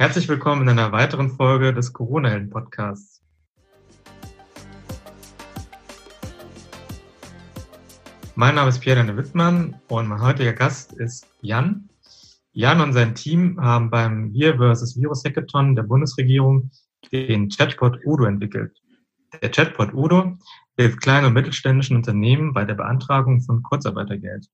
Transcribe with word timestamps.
Herzlich 0.00 0.28
willkommen 0.28 0.62
in 0.62 0.70
einer 0.70 0.92
weiteren 0.92 1.28
Folge 1.28 1.74
des 1.74 1.92
Corona-Helden-Podcasts. 1.92 3.22
Mein 8.34 8.54
Name 8.54 8.70
ist 8.70 8.80
Pierre-Dane 8.80 9.14
Wittmann 9.18 9.78
und 9.88 10.08
mein 10.08 10.22
heutiger 10.22 10.54
Gast 10.54 10.94
ist 10.94 11.26
Jan. 11.42 11.90
Jan 12.52 12.80
und 12.80 12.94
sein 12.94 13.14
Team 13.14 13.60
haben 13.60 13.90
beim 13.90 14.32
Year 14.32 14.54
vs. 14.56 14.96
Virus 14.98 15.22
Hackathon 15.22 15.76
der 15.76 15.82
Bundesregierung 15.82 16.70
den 17.12 17.50
Chatbot 17.50 17.98
Udo 18.06 18.24
entwickelt. 18.24 18.80
Der 19.42 19.50
Chatbot 19.50 19.92
Udo 19.92 20.38
hilft 20.78 21.02
kleinen 21.02 21.26
und 21.26 21.34
mittelständischen 21.34 21.96
Unternehmen 21.96 22.54
bei 22.54 22.64
der 22.64 22.74
Beantragung 22.74 23.42
von 23.42 23.62
Kurzarbeitergeld. 23.62 24.46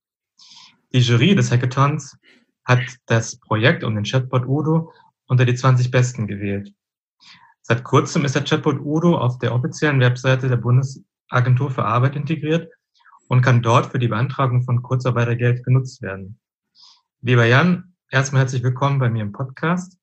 Die 0.93 0.99
Jury 0.99 1.37
des 1.37 1.53
Hackathons 1.53 2.19
hat 2.65 2.81
das 3.07 3.39
Projekt 3.39 3.85
um 3.85 3.95
den 3.95 4.03
Chatbot 4.03 4.45
Udo 4.45 4.91
unter 5.27 5.45
die 5.45 5.55
20 5.55 5.91
Besten 5.91 6.27
gewählt. 6.27 6.73
Seit 7.63 7.83
kurzem 7.85 8.25
ist 8.25 8.35
der 8.35 8.45
Chatbot 8.45 8.79
Udo 8.81 9.19
auf 9.19 9.39
der 9.39 9.55
offiziellen 9.55 10.01
Webseite 10.01 10.49
der 10.49 10.57
Bundesagentur 10.57 11.71
für 11.71 11.85
Arbeit 11.85 12.15
integriert 12.17 12.73
und 13.29 13.43
kann 13.43 13.63
dort 13.63 13.87
für 13.87 13.99
die 13.99 14.09
Beantragung 14.09 14.63
von 14.63 14.83
Kurzarbeitergeld 14.83 15.65
genutzt 15.65 16.01
werden. 16.01 16.39
Lieber 17.23 17.45
Jan, 17.45 17.95
erstmal 18.11 18.43
herzlich 18.43 18.63
willkommen 18.63 18.99
bei 18.99 19.11
mir 19.11 19.23
im 19.23 19.33
Podcast. 19.33 19.99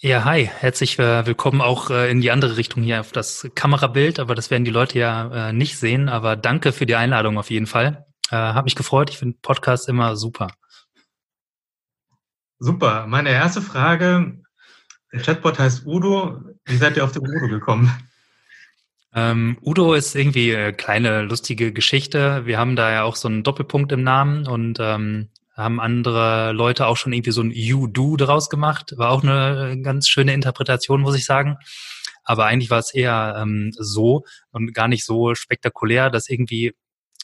Ja, 0.00 0.24
hi, 0.24 0.44
herzlich 0.44 0.96
äh, 1.00 1.26
willkommen 1.26 1.60
auch 1.60 1.90
äh, 1.90 2.08
in 2.08 2.20
die 2.20 2.30
andere 2.30 2.56
Richtung 2.56 2.84
hier 2.84 3.00
auf 3.00 3.10
das 3.10 3.48
Kamerabild, 3.56 4.20
aber 4.20 4.36
das 4.36 4.48
werden 4.48 4.64
die 4.64 4.70
Leute 4.70 4.96
ja 4.96 5.48
äh, 5.48 5.52
nicht 5.52 5.76
sehen. 5.76 6.08
Aber 6.08 6.36
danke 6.36 6.70
für 6.70 6.86
die 6.86 6.94
Einladung 6.94 7.36
auf 7.36 7.50
jeden 7.50 7.66
Fall. 7.66 8.06
Hab 8.30 8.66
mich 8.66 8.76
gefreut. 8.76 9.08
Ich 9.08 9.16
finde 9.16 9.38
Podcast 9.40 9.88
immer 9.88 10.14
super. 10.14 10.48
Super. 12.58 13.06
Meine 13.06 13.30
erste 13.30 13.62
Frage. 13.62 14.40
Der 15.12 15.20
Chatbot 15.20 15.58
heißt 15.58 15.86
Udo. 15.86 16.40
Wie 16.64 16.76
seid 16.76 16.96
ihr 16.96 17.04
auf 17.04 17.12
den 17.12 17.22
Udo 17.22 17.48
gekommen? 17.48 17.90
Ähm, 19.14 19.58
Udo 19.62 19.94
ist 19.94 20.14
irgendwie 20.14 20.54
eine 20.54 20.72
kleine 20.72 21.22
lustige 21.22 21.72
Geschichte. 21.72 22.46
Wir 22.46 22.58
haben 22.58 22.76
da 22.76 22.90
ja 22.90 23.02
auch 23.04 23.16
so 23.16 23.28
einen 23.28 23.42
Doppelpunkt 23.42 23.92
im 23.92 24.02
Namen 24.02 24.46
und 24.46 24.78
ähm, 24.80 25.28
haben 25.56 25.80
andere 25.80 26.52
Leute 26.52 26.86
auch 26.86 26.96
schon 26.96 27.12
irgendwie 27.12 27.32
so 27.32 27.42
ein 27.42 27.50
You-Do 27.50 28.16
draus 28.16 28.50
gemacht. 28.50 28.94
War 28.96 29.10
auch 29.10 29.22
eine 29.22 29.80
ganz 29.82 30.08
schöne 30.08 30.34
Interpretation, 30.34 31.00
muss 31.00 31.16
ich 31.16 31.24
sagen. 31.24 31.56
Aber 32.24 32.44
eigentlich 32.44 32.70
war 32.70 32.78
es 32.78 32.92
eher 32.92 33.36
ähm, 33.40 33.70
so 33.72 34.24
und 34.50 34.74
gar 34.74 34.88
nicht 34.88 35.04
so 35.04 35.34
spektakulär, 35.34 36.10
dass 36.10 36.28
irgendwie 36.28 36.74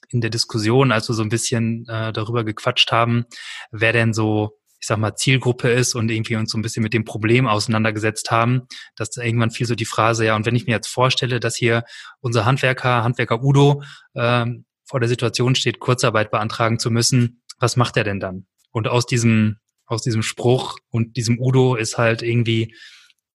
in 0.08 0.20
der 0.20 0.30
Diskussion, 0.30 0.92
als 0.92 1.08
wir 1.08 1.14
so 1.14 1.22
ein 1.22 1.28
bisschen 1.28 1.86
äh, 1.88 2.12
darüber 2.12 2.44
gequatscht 2.44 2.90
haben, 2.92 3.24
wer 3.70 3.92
denn 3.92 4.14
so 4.14 4.58
ich 4.84 4.88
sag 4.88 4.98
mal, 4.98 5.16
Zielgruppe 5.16 5.70
ist 5.70 5.94
und 5.94 6.10
irgendwie 6.10 6.36
uns 6.36 6.52
so 6.52 6.58
ein 6.58 6.62
bisschen 6.62 6.82
mit 6.82 6.92
dem 6.92 7.06
Problem 7.06 7.46
auseinandergesetzt 7.46 8.30
haben, 8.30 8.68
dass 8.96 9.16
irgendwann 9.16 9.50
fiel 9.50 9.66
so 9.66 9.74
die 9.74 9.86
Phrase, 9.86 10.26
ja, 10.26 10.36
und 10.36 10.44
wenn 10.44 10.54
ich 10.54 10.66
mir 10.66 10.72
jetzt 10.72 10.88
vorstelle, 10.88 11.40
dass 11.40 11.56
hier 11.56 11.84
unser 12.20 12.44
Handwerker, 12.44 13.02
Handwerker 13.02 13.42
Udo, 13.42 13.82
ähm, 14.14 14.66
vor 14.84 15.00
der 15.00 15.08
Situation 15.08 15.54
steht, 15.54 15.78
Kurzarbeit 15.78 16.30
beantragen 16.30 16.78
zu 16.78 16.90
müssen, 16.90 17.40
was 17.58 17.76
macht 17.76 17.96
er 17.96 18.04
denn 18.04 18.20
dann? 18.20 18.46
Und 18.72 18.86
aus 18.86 19.06
diesem, 19.06 19.56
aus 19.86 20.02
diesem 20.02 20.22
Spruch 20.22 20.76
und 20.90 21.16
diesem 21.16 21.40
Udo 21.40 21.76
ist 21.76 21.96
halt 21.96 22.20
irgendwie 22.20 22.76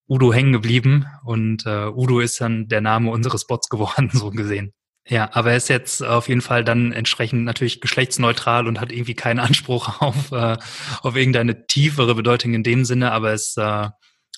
Udo 0.08 0.32
hängen 0.32 0.54
geblieben 0.54 1.08
und 1.24 1.66
äh, 1.66 1.88
Udo 1.88 2.20
ist 2.20 2.40
dann 2.42 2.68
der 2.68 2.82
Name 2.82 3.10
unseres 3.10 3.48
Bots 3.48 3.70
geworden, 3.70 4.12
so 4.14 4.30
gesehen. 4.30 4.72
Ja, 5.10 5.28
aber 5.34 5.52
er 5.52 5.58
ist 5.58 5.70
jetzt 5.70 6.04
auf 6.04 6.30
jeden 6.30 6.42
Fall 6.42 6.64
dann 6.64 6.92
entsprechend 6.92 7.44
natürlich 7.44 7.82
geschlechtsneutral 7.82 8.68
und 8.68 8.80
hat 8.80 8.92
irgendwie 8.92 9.16
keinen 9.16 9.40
Anspruch 9.40 10.02
auf, 10.02 10.32
äh, 10.32 10.58
auf 11.02 11.16
irgendeine 11.16 11.66
tiefere 11.66 12.14
Bedeutung 12.14 12.54
in 12.54 12.64
dem 12.64 12.86
Sinne, 12.86 13.12
aber 13.12 13.34
es 13.34 13.58
äh, 13.58 13.90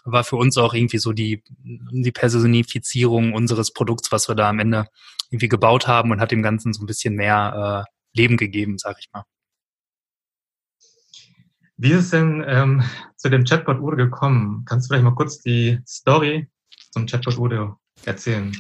war 0.06 0.24
für 0.24 0.38
uns 0.38 0.58
auch 0.58 0.74
irgendwie 0.74 0.98
so 0.98 1.12
die, 1.12 1.44
die 1.58 2.12
Personifizierung 2.12 3.34
unseres 3.34 3.74
Produkts, 3.74 4.14
was 4.14 4.30
wir 4.30 4.36
da 4.36 4.50
am 4.50 4.60
Ende 4.60 4.86
irgendwie 5.30 5.50
gebaut 5.50 5.88
haben 5.88 6.12
und 6.12 6.22
hat 6.22 6.32
dem 6.32 6.42
Ganzen 6.42 6.74
so 6.74 6.82
ein 6.82 6.88
bisschen 6.88 7.16
mehr 7.16 7.86
äh, 7.86 8.18
Leben 8.18 8.38
gegeben, 8.38 8.78
sag 8.78 8.98
ich 9.00 9.10
mal. 9.14 9.24
Wie 11.76 11.92
ist 11.92 12.14
denn 12.14 12.44
ähm, 12.48 12.84
zu 13.18 13.30
dem 13.30 13.44
Chatbot 13.44 13.80
Udo 13.80 13.98
gekommen? 13.98 14.64
Kannst 14.66 14.86
du 14.86 14.94
vielleicht 14.94 15.04
mal 15.04 15.16
kurz 15.16 15.42
die 15.42 15.80
Story 15.86 16.48
zum 16.92 17.08
Chatbot 17.08 17.38
Udo 17.38 17.78
erzählen? 18.06 18.56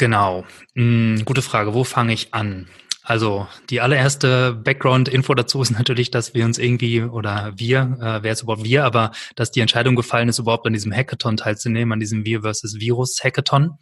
Genau. 0.00 0.46
Hm, 0.74 1.26
gute 1.26 1.42
Frage. 1.42 1.74
Wo 1.74 1.84
fange 1.84 2.14
ich 2.14 2.32
an? 2.32 2.68
Also 3.02 3.46
die 3.68 3.82
allererste 3.82 4.54
Background-Info 4.54 5.34
dazu 5.34 5.60
ist 5.60 5.72
natürlich, 5.72 6.10
dass 6.10 6.32
wir 6.32 6.46
uns 6.46 6.56
irgendwie, 6.56 7.02
oder 7.02 7.52
wir, 7.56 7.98
äh, 8.00 8.22
wer 8.22 8.32
ist 8.32 8.42
überhaupt 8.42 8.64
wir, 8.64 8.86
aber 8.86 9.10
dass 9.36 9.50
die 9.50 9.60
Entscheidung 9.60 9.96
gefallen 9.96 10.30
ist, 10.30 10.38
überhaupt 10.38 10.66
an 10.66 10.72
diesem 10.72 10.90
Hackathon 10.90 11.36
teilzunehmen, 11.36 11.92
an 11.92 12.00
diesem 12.00 12.24
Wir 12.24 12.40
versus 12.40 12.80
Virus 12.80 13.22
Hackathon. 13.22 13.72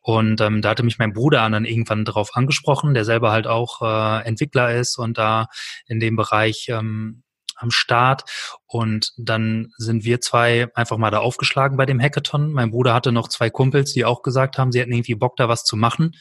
Und 0.00 0.42
ähm, 0.42 0.60
da 0.60 0.68
hatte 0.68 0.82
mich 0.82 0.98
mein 0.98 1.14
Bruder 1.14 1.48
dann 1.48 1.64
irgendwann 1.64 2.04
darauf 2.04 2.36
angesprochen, 2.36 2.92
der 2.92 3.06
selber 3.06 3.32
halt 3.32 3.46
auch 3.46 3.80
äh, 3.80 4.22
Entwickler 4.26 4.74
ist 4.74 4.98
und 4.98 5.16
da 5.16 5.46
in 5.86 5.98
dem 5.98 6.14
Bereich 6.14 6.66
ähm, 6.68 7.22
am 7.64 7.72
Start. 7.72 8.22
Und 8.66 9.12
dann 9.16 9.72
sind 9.76 10.04
wir 10.04 10.20
zwei 10.20 10.68
einfach 10.74 10.96
mal 10.98 11.10
da 11.10 11.18
aufgeschlagen 11.18 11.76
bei 11.76 11.86
dem 11.86 12.00
Hackathon. 12.00 12.52
Mein 12.52 12.70
Bruder 12.70 12.94
hatte 12.94 13.10
noch 13.10 13.28
zwei 13.28 13.50
Kumpels, 13.50 13.92
die 13.92 14.04
auch 14.04 14.22
gesagt 14.22 14.58
haben, 14.58 14.70
sie 14.70 14.80
hätten 14.80 14.92
irgendwie 14.92 15.16
Bock, 15.16 15.36
da 15.36 15.48
was 15.48 15.64
zu 15.64 15.76
machen. 15.76 16.12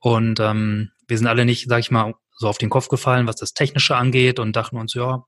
Und 0.00 0.40
ähm, 0.40 0.90
wir 1.06 1.18
sind 1.18 1.28
alle 1.28 1.44
nicht, 1.44 1.68
sag 1.68 1.78
ich 1.78 1.90
mal, 1.90 2.14
so 2.36 2.48
auf 2.48 2.58
den 2.58 2.70
Kopf 2.70 2.88
gefallen, 2.88 3.26
was 3.26 3.36
das 3.36 3.52
Technische 3.52 3.96
angeht 3.96 4.38
und 4.40 4.56
dachten 4.56 4.76
uns, 4.76 4.94
ja, 4.94 5.24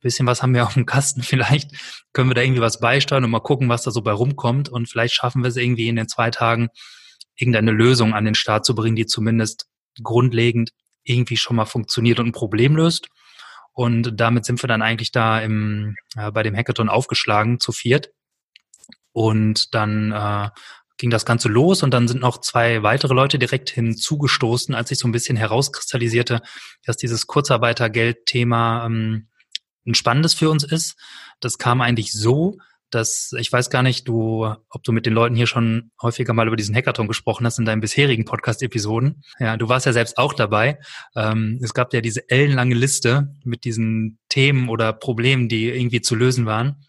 bisschen 0.00 0.26
was 0.26 0.42
haben 0.42 0.54
wir 0.54 0.64
auf 0.64 0.74
dem 0.74 0.86
Kasten, 0.86 1.22
vielleicht 1.24 1.70
können 2.12 2.30
wir 2.30 2.34
da 2.34 2.42
irgendwie 2.42 2.60
was 2.60 2.80
beisteuern 2.80 3.24
und 3.24 3.30
mal 3.30 3.40
gucken, 3.40 3.68
was 3.68 3.82
da 3.82 3.90
so 3.90 4.02
bei 4.02 4.12
rumkommt. 4.12 4.68
Und 4.68 4.88
vielleicht 4.88 5.14
schaffen 5.14 5.42
wir 5.42 5.48
es 5.48 5.56
irgendwie 5.56 5.88
in 5.88 5.96
den 5.96 6.08
zwei 6.08 6.30
Tagen, 6.30 6.68
irgendeine 7.36 7.70
Lösung 7.70 8.14
an 8.14 8.24
den 8.24 8.34
Start 8.34 8.64
zu 8.64 8.74
bringen, 8.74 8.96
die 8.96 9.06
zumindest 9.06 9.66
grundlegend 10.02 10.70
irgendwie 11.04 11.36
schon 11.36 11.56
mal 11.56 11.64
funktioniert 11.64 12.18
und 12.20 12.26
ein 12.26 12.32
Problem 12.32 12.76
löst. 12.76 13.08
Und 13.78 14.18
damit 14.18 14.44
sind 14.44 14.60
wir 14.60 14.66
dann 14.66 14.82
eigentlich 14.82 15.12
da 15.12 15.40
im, 15.40 15.94
äh, 16.16 16.32
bei 16.32 16.42
dem 16.42 16.56
Hackathon 16.56 16.88
aufgeschlagen, 16.88 17.60
zu 17.60 17.70
viert. 17.70 18.10
Und 19.12 19.72
dann 19.72 20.10
äh, 20.10 20.50
ging 20.96 21.10
das 21.10 21.24
Ganze 21.24 21.48
los 21.48 21.84
und 21.84 21.94
dann 21.94 22.08
sind 22.08 22.20
noch 22.20 22.40
zwei 22.40 22.82
weitere 22.82 23.14
Leute 23.14 23.38
direkt 23.38 23.70
hinzugestoßen, 23.70 24.74
als 24.74 24.88
sich 24.88 24.98
so 24.98 25.06
ein 25.06 25.12
bisschen 25.12 25.36
herauskristallisierte, 25.36 26.42
dass 26.86 26.96
dieses 26.96 27.28
Kurzarbeitergeld-Thema 27.28 28.86
ähm, 28.86 29.28
ein 29.86 29.94
spannendes 29.94 30.34
für 30.34 30.50
uns 30.50 30.64
ist. 30.64 30.96
Das 31.38 31.56
kam 31.56 31.80
eigentlich 31.80 32.12
so, 32.12 32.58
dass 32.90 33.32
ich 33.38 33.52
weiß 33.52 33.70
gar 33.70 33.82
nicht, 33.82 34.08
du, 34.08 34.46
ob 34.70 34.82
du 34.82 34.92
mit 34.92 35.06
den 35.06 35.12
Leuten 35.12 35.34
hier 35.34 35.46
schon 35.46 35.90
häufiger 36.00 36.32
mal 36.32 36.46
über 36.46 36.56
diesen 36.56 36.74
Hackathon 36.74 37.08
gesprochen 37.08 37.44
hast 37.46 37.58
in 37.58 37.64
deinen 37.64 37.80
bisherigen 37.80 38.24
Podcast-Episoden. 38.24 39.22
Ja, 39.38 39.56
du 39.56 39.68
warst 39.68 39.86
ja 39.86 39.92
selbst 39.92 40.18
auch 40.18 40.32
dabei. 40.32 40.78
Ähm, 41.14 41.58
es 41.62 41.74
gab 41.74 41.92
ja 41.92 42.00
diese 42.00 42.28
ellenlange 42.30 42.74
Liste 42.74 43.34
mit 43.44 43.64
diesen 43.64 44.18
Themen 44.28 44.68
oder 44.68 44.92
Problemen, 44.92 45.48
die 45.48 45.68
irgendwie 45.68 46.00
zu 46.00 46.14
lösen 46.14 46.46
waren. 46.46 46.84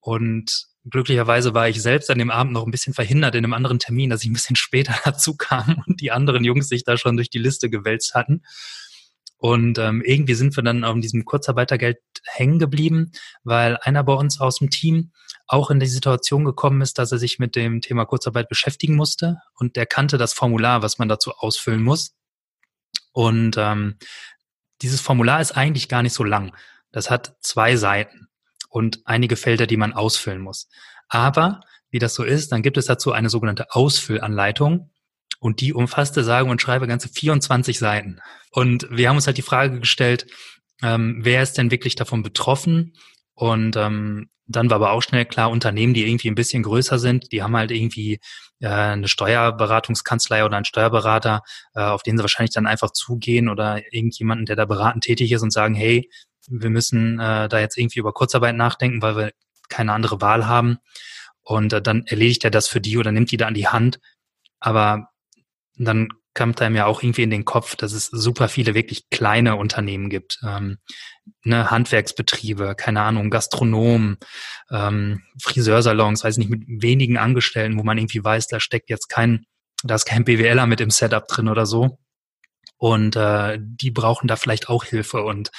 Und 0.00 0.66
glücklicherweise 0.88 1.54
war 1.54 1.68
ich 1.68 1.80
selbst 1.80 2.10
an 2.10 2.18
dem 2.18 2.30
Abend 2.30 2.52
noch 2.52 2.64
ein 2.64 2.70
bisschen 2.70 2.94
verhindert 2.94 3.34
in 3.34 3.44
einem 3.44 3.54
anderen 3.54 3.78
Termin, 3.78 4.10
dass 4.10 4.22
ich 4.22 4.30
ein 4.30 4.34
bisschen 4.34 4.56
später 4.56 4.94
dazu 5.04 5.36
kam 5.36 5.82
und 5.86 6.00
die 6.00 6.12
anderen 6.12 6.44
Jungs 6.44 6.68
sich 6.68 6.84
da 6.84 6.96
schon 6.96 7.16
durch 7.16 7.30
die 7.30 7.38
Liste 7.38 7.70
gewälzt 7.70 8.14
hatten. 8.14 8.42
Und 9.44 9.76
ähm, 9.76 10.00
irgendwie 10.00 10.32
sind 10.32 10.56
wir 10.56 10.62
dann 10.62 10.84
auf 10.84 10.98
diesem 11.00 11.26
Kurzarbeitergeld 11.26 11.98
hängen 12.24 12.58
geblieben, 12.58 13.12
weil 13.42 13.76
einer 13.76 14.02
bei 14.02 14.14
uns 14.14 14.40
aus 14.40 14.56
dem 14.56 14.70
Team 14.70 15.12
auch 15.46 15.70
in 15.70 15.80
die 15.80 15.86
Situation 15.86 16.46
gekommen 16.46 16.80
ist, 16.80 16.96
dass 16.96 17.12
er 17.12 17.18
sich 17.18 17.38
mit 17.38 17.54
dem 17.54 17.82
Thema 17.82 18.06
Kurzarbeit 18.06 18.48
beschäftigen 18.48 18.96
musste 18.96 19.42
und 19.52 19.76
der 19.76 19.84
kannte 19.84 20.16
das 20.16 20.32
Formular, 20.32 20.80
was 20.80 20.96
man 20.96 21.10
dazu 21.10 21.32
ausfüllen 21.32 21.82
muss. 21.82 22.14
Und 23.12 23.56
ähm, 23.58 23.98
dieses 24.80 25.02
Formular 25.02 25.42
ist 25.42 25.52
eigentlich 25.52 25.90
gar 25.90 26.02
nicht 26.02 26.14
so 26.14 26.24
lang. 26.24 26.56
Das 26.90 27.10
hat 27.10 27.36
zwei 27.40 27.76
Seiten 27.76 28.28
und 28.70 29.02
einige 29.04 29.36
Felder, 29.36 29.66
die 29.66 29.76
man 29.76 29.92
ausfüllen 29.92 30.40
muss. 30.40 30.70
Aber 31.10 31.60
wie 31.90 31.98
das 31.98 32.14
so 32.14 32.24
ist, 32.24 32.50
dann 32.50 32.62
gibt 32.62 32.78
es 32.78 32.86
dazu 32.86 33.12
eine 33.12 33.28
sogenannte 33.28 33.72
Ausfüllanleitung 33.72 34.90
und 35.44 35.60
die 35.60 35.74
umfasste 35.74 36.24
sage 36.24 36.48
und 36.48 36.62
schreibe 36.62 36.86
ganze 36.86 37.10
24 37.10 37.78
Seiten. 37.78 38.18
Und 38.50 38.88
wir 38.90 39.10
haben 39.10 39.16
uns 39.16 39.26
halt 39.26 39.36
die 39.36 39.42
Frage 39.42 39.78
gestellt, 39.78 40.26
ähm, 40.82 41.18
wer 41.20 41.42
ist 41.42 41.58
denn 41.58 41.70
wirklich 41.70 41.96
davon 41.96 42.22
betroffen? 42.22 42.94
Und 43.34 43.76
ähm, 43.76 44.30
dann 44.46 44.70
war 44.70 44.76
aber 44.76 44.92
auch 44.92 45.02
schnell 45.02 45.26
klar, 45.26 45.50
Unternehmen, 45.50 45.92
die 45.92 46.06
irgendwie 46.06 46.30
ein 46.30 46.34
bisschen 46.34 46.62
größer 46.62 46.98
sind, 46.98 47.30
die 47.30 47.42
haben 47.42 47.54
halt 47.58 47.72
irgendwie 47.72 48.20
äh, 48.60 48.68
eine 48.68 49.06
Steuerberatungskanzlei 49.06 50.46
oder 50.46 50.56
einen 50.56 50.64
Steuerberater, 50.64 51.42
äh, 51.74 51.82
auf 51.82 52.02
den 52.02 52.16
sie 52.16 52.22
wahrscheinlich 52.22 52.54
dann 52.54 52.66
einfach 52.66 52.92
zugehen 52.92 53.50
oder 53.50 53.82
irgendjemanden, 53.92 54.46
der 54.46 54.56
da 54.56 54.64
beratend 54.64 55.04
tätig 55.04 55.30
ist 55.30 55.42
und 55.42 55.52
sagen, 55.52 55.74
hey, 55.74 56.08
wir 56.48 56.70
müssen 56.70 57.20
äh, 57.20 57.50
da 57.50 57.60
jetzt 57.60 57.76
irgendwie 57.76 57.98
über 57.98 58.14
Kurzarbeit 58.14 58.56
nachdenken, 58.56 59.02
weil 59.02 59.16
wir 59.18 59.32
keine 59.68 59.92
andere 59.92 60.22
Wahl 60.22 60.46
haben. 60.46 60.78
Und 61.42 61.74
äh, 61.74 61.82
dann 61.82 62.06
erledigt 62.06 62.44
er 62.44 62.50
das 62.50 62.66
für 62.66 62.80
die 62.80 62.96
oder 62.96 63.12
nimmt 63.12 63.30
die 63.30 63.36
da 63.36 63.46
an 63.46 63.52
die 63.52 63.68
Hand. 63.68 64.00
Aber 64.58 65.10
dann 65.76 66.08
kam 66.34 66.54
einem 66.56 66.74
ja 66.74 66.86
auch 66.86 67.02
irgendwie 67.02 67.22
in 67.22 67.30
den 67.30 67.44
Kopf, 67.44 67.76
dass 67.76 67.92
es 67.92 68.06
super 68.06 68.48
viele 68.48 68.74
wirklich 68.74 69.08
kleine 69.08 69.54
Unternehmen 69.56 70.10
gibt. 70.10 70.40
Ähm, 70.44 70.78
ne, 71.44 71.70
Handwerksbetriebe, 71.70 72.74
keine 72.76 73.02
Ahnung, 73.02 73.30
Gastronomen, 73.30 74.18
ähm, 74.70 75.22
Friseursalons, 75.40 76.24
weiß 76.24 76.36
nicht, 76.38 76.50
mit 76.50 76.62
wenigen 76.66 77.18
Angestellten, 77.18 77.78
wo 77.78 77.84
man 77.84 77.98
irgendwie 77.98 78.22
weiß, 78.22 78.48
da 78.48 78.58
steckt 78.58 78.90
jetzt 78.90 79.08
kein, 79.08 79.46
da 79.84 79.94
ist 79.94 80.06
kein 80.06 80.24
BWLer 80.24 80.66
mit 80.66 80.80
im 80.80 80.90
Setup 80.90 81.26
drin 81.28 81.48
oder 81.48 81.66
so. 81.66 81.98
Und 82.76 83.14
äh, 83.14 83.58
die 83.60 83.92
brauchen 83.92 84.26
da 84.26 84.34
vielleicht 84.34 84.68
auch 84.68 84.84
Hilfe. 84.84 85.22
Und 85.22 85.52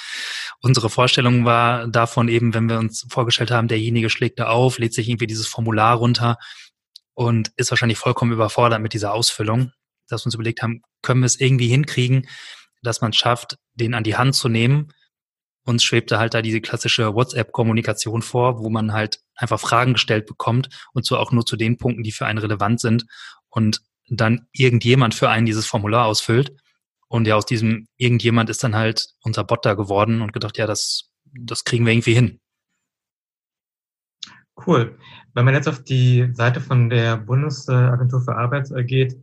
unsere 0.60 0.90
Vorstellung 0.90 1.46
war 1.46 1.88
davon 1.88 2.28
eben, 2.28 2.52
wenn 2.52 2.68
wir 2.68 2.78
uns 2.78 3.06
vorgestellt 3.08 3.50
haben, 3.50 3.68
derjenige 3.68 4.10
schlägt 4.10 4.38
da 4.38 4.48
auf, 4.48 4.78
lädt 4.78 4.92
sich 4.92 5.08
irgendwie 5.08 5.26
dieses 5.26 5.46
Formular 5.46 5.96
runter 5.96 6.36
und 7.14 7.50
ist 7.56 7.70
wahrscheinlich 7.70 7.98
vollkommen 7.98 8.32
überfordert 8.32 8.82
mit 8.82 8.92
dieser 8.92 9.14
Ausfüllung 9.14 9.72
dass 10.08 10.22
wir 10.22 10.26
uns 10.26 10.34
überlegt 10.34 10.62
haben, 10.62 10.82
können 11.02 11.20
wir 11.20 11.26
es 11.26 11.40
irgendwie 11.40 11.68
hinkriegen, 11.68 12.26
dass 12.82 13.00
man 13.00 13.10
es 13.10 13.16
schafft, 13.16 13.56
den 13.74 13.94
an 13.94 14.04
die 14.04 14.16
Hand 14.16 14.34
zu 14.34 14.48
nehmen. 14.48 14.92
Uns 15.64 15.82
schwebte 15.82 16.18
halt 16.18 16.34
da 16.34 16.42
diese 16.42 16.60
klassische 16.60 17.14
WhatsApp-Kommunikation 17.14 18.22
vor, 18.22 18.60
wo 18.60 18.70
man 18.70 18.92
halt 18.92 19.20
einfach 19.34 19.58
Fragen 19.58 19.94
gestellt 19.94 20.26
bekommt 20.26 20.68
und 20.92 21.04
so 21.04 21.16
auch 21.16 21.32
nur 21.32 21.44
zu 21.44 21.56
den 21.56 21.76
Punkten, 21.76 22.02
die 22.02 22.12
für 22.12 22.26
einen 22.26 22.38
relevant 22.38 22.80
sind 22.80 23.06
und 23.48 23.80
dann 24.08 24.46
irgendjemand 24.52 25.14
für 25.14 25.28
einen 25.28 25.46
dieses 25.46 25.66
Formular 25.66 26.06
ausfüllt. 26.06 26.52
Und 27.08 27.26
ja, 27.26 27.36
aus 27.36 27.46
diesem 27.46 27.88
irgendjemand 27.96 28.50
ist 28.50 28.62
dann 28.64 28.76
halt 28.76 29.08
unser 29.22 29.44
Bot 29.44 29.64
da 29.64 29.74
geworden 29.74 30.22
und 30.22 30.32
gedacht, 30.32 30.58
ja, 30.58 30.66
das, 30.66 31.10
das 31.24 31.64
kriegen 31.64 31.84
wir 31.84 31.92
irgendwie 31.92 32.14
hin. 32.14 32.40
Cool. 34.66 34.98
Wenn 35.34 35.44
man 35.44 35.54
jetzt 35.54 35.68
auf 35.68 35.84
die 35.84 36.30
Seite 36.32 36.60
von 36.60 36.88
der 36.88 37.16
Bundesagentur 37.18 38.22
für 38.22 38.36
Arbeit 38.36 38.70
geht, 38.86 39.16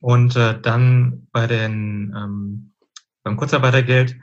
und 0.00 0.36
äh, 0.36 0.60
dann 0.60 1.28
bei 1.32 1.46
den 1.46 2.14
ähm, 2.16 2.72
beim 3.22 3.36
Kurzarbeitergeld 3.36 4.16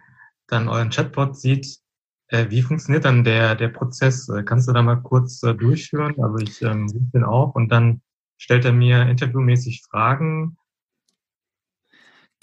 dann 0.48 0.70
euren 0.70 0.90
Chatbot 0.90 1.36
sieht, 1.38 1.80
äh, 2.28 2.50
wie 2.50 2.62
funktioniert 2.62 3.06
dann 3.06 3.24
der 3.24 3.56
der 3.56 3.70
Prozess? 3.70 4.30
Äh, 4.30 4.44
kannst 4.44 4.68
du 4.68 4.74
da 4.74 4.82
mal 4.82 5.02
kurz 5.02 5.44
äh, 5.44 5.54
durchführen? 5.54 6.16
Also 6.22 6.38
ich 6.38 6.62
ähm, 6.62 6.88
rufe 6.88 7.12
den 7.14 7.24
auf 7.24 7.56
und 7.56 7.70
dann 7.70 8.02
stellt 8.38 8.66
er 8.66 8.74
mir 8.74 9.08
interviewmäßig 9.08 9.84
Fragen. 9.90 10.58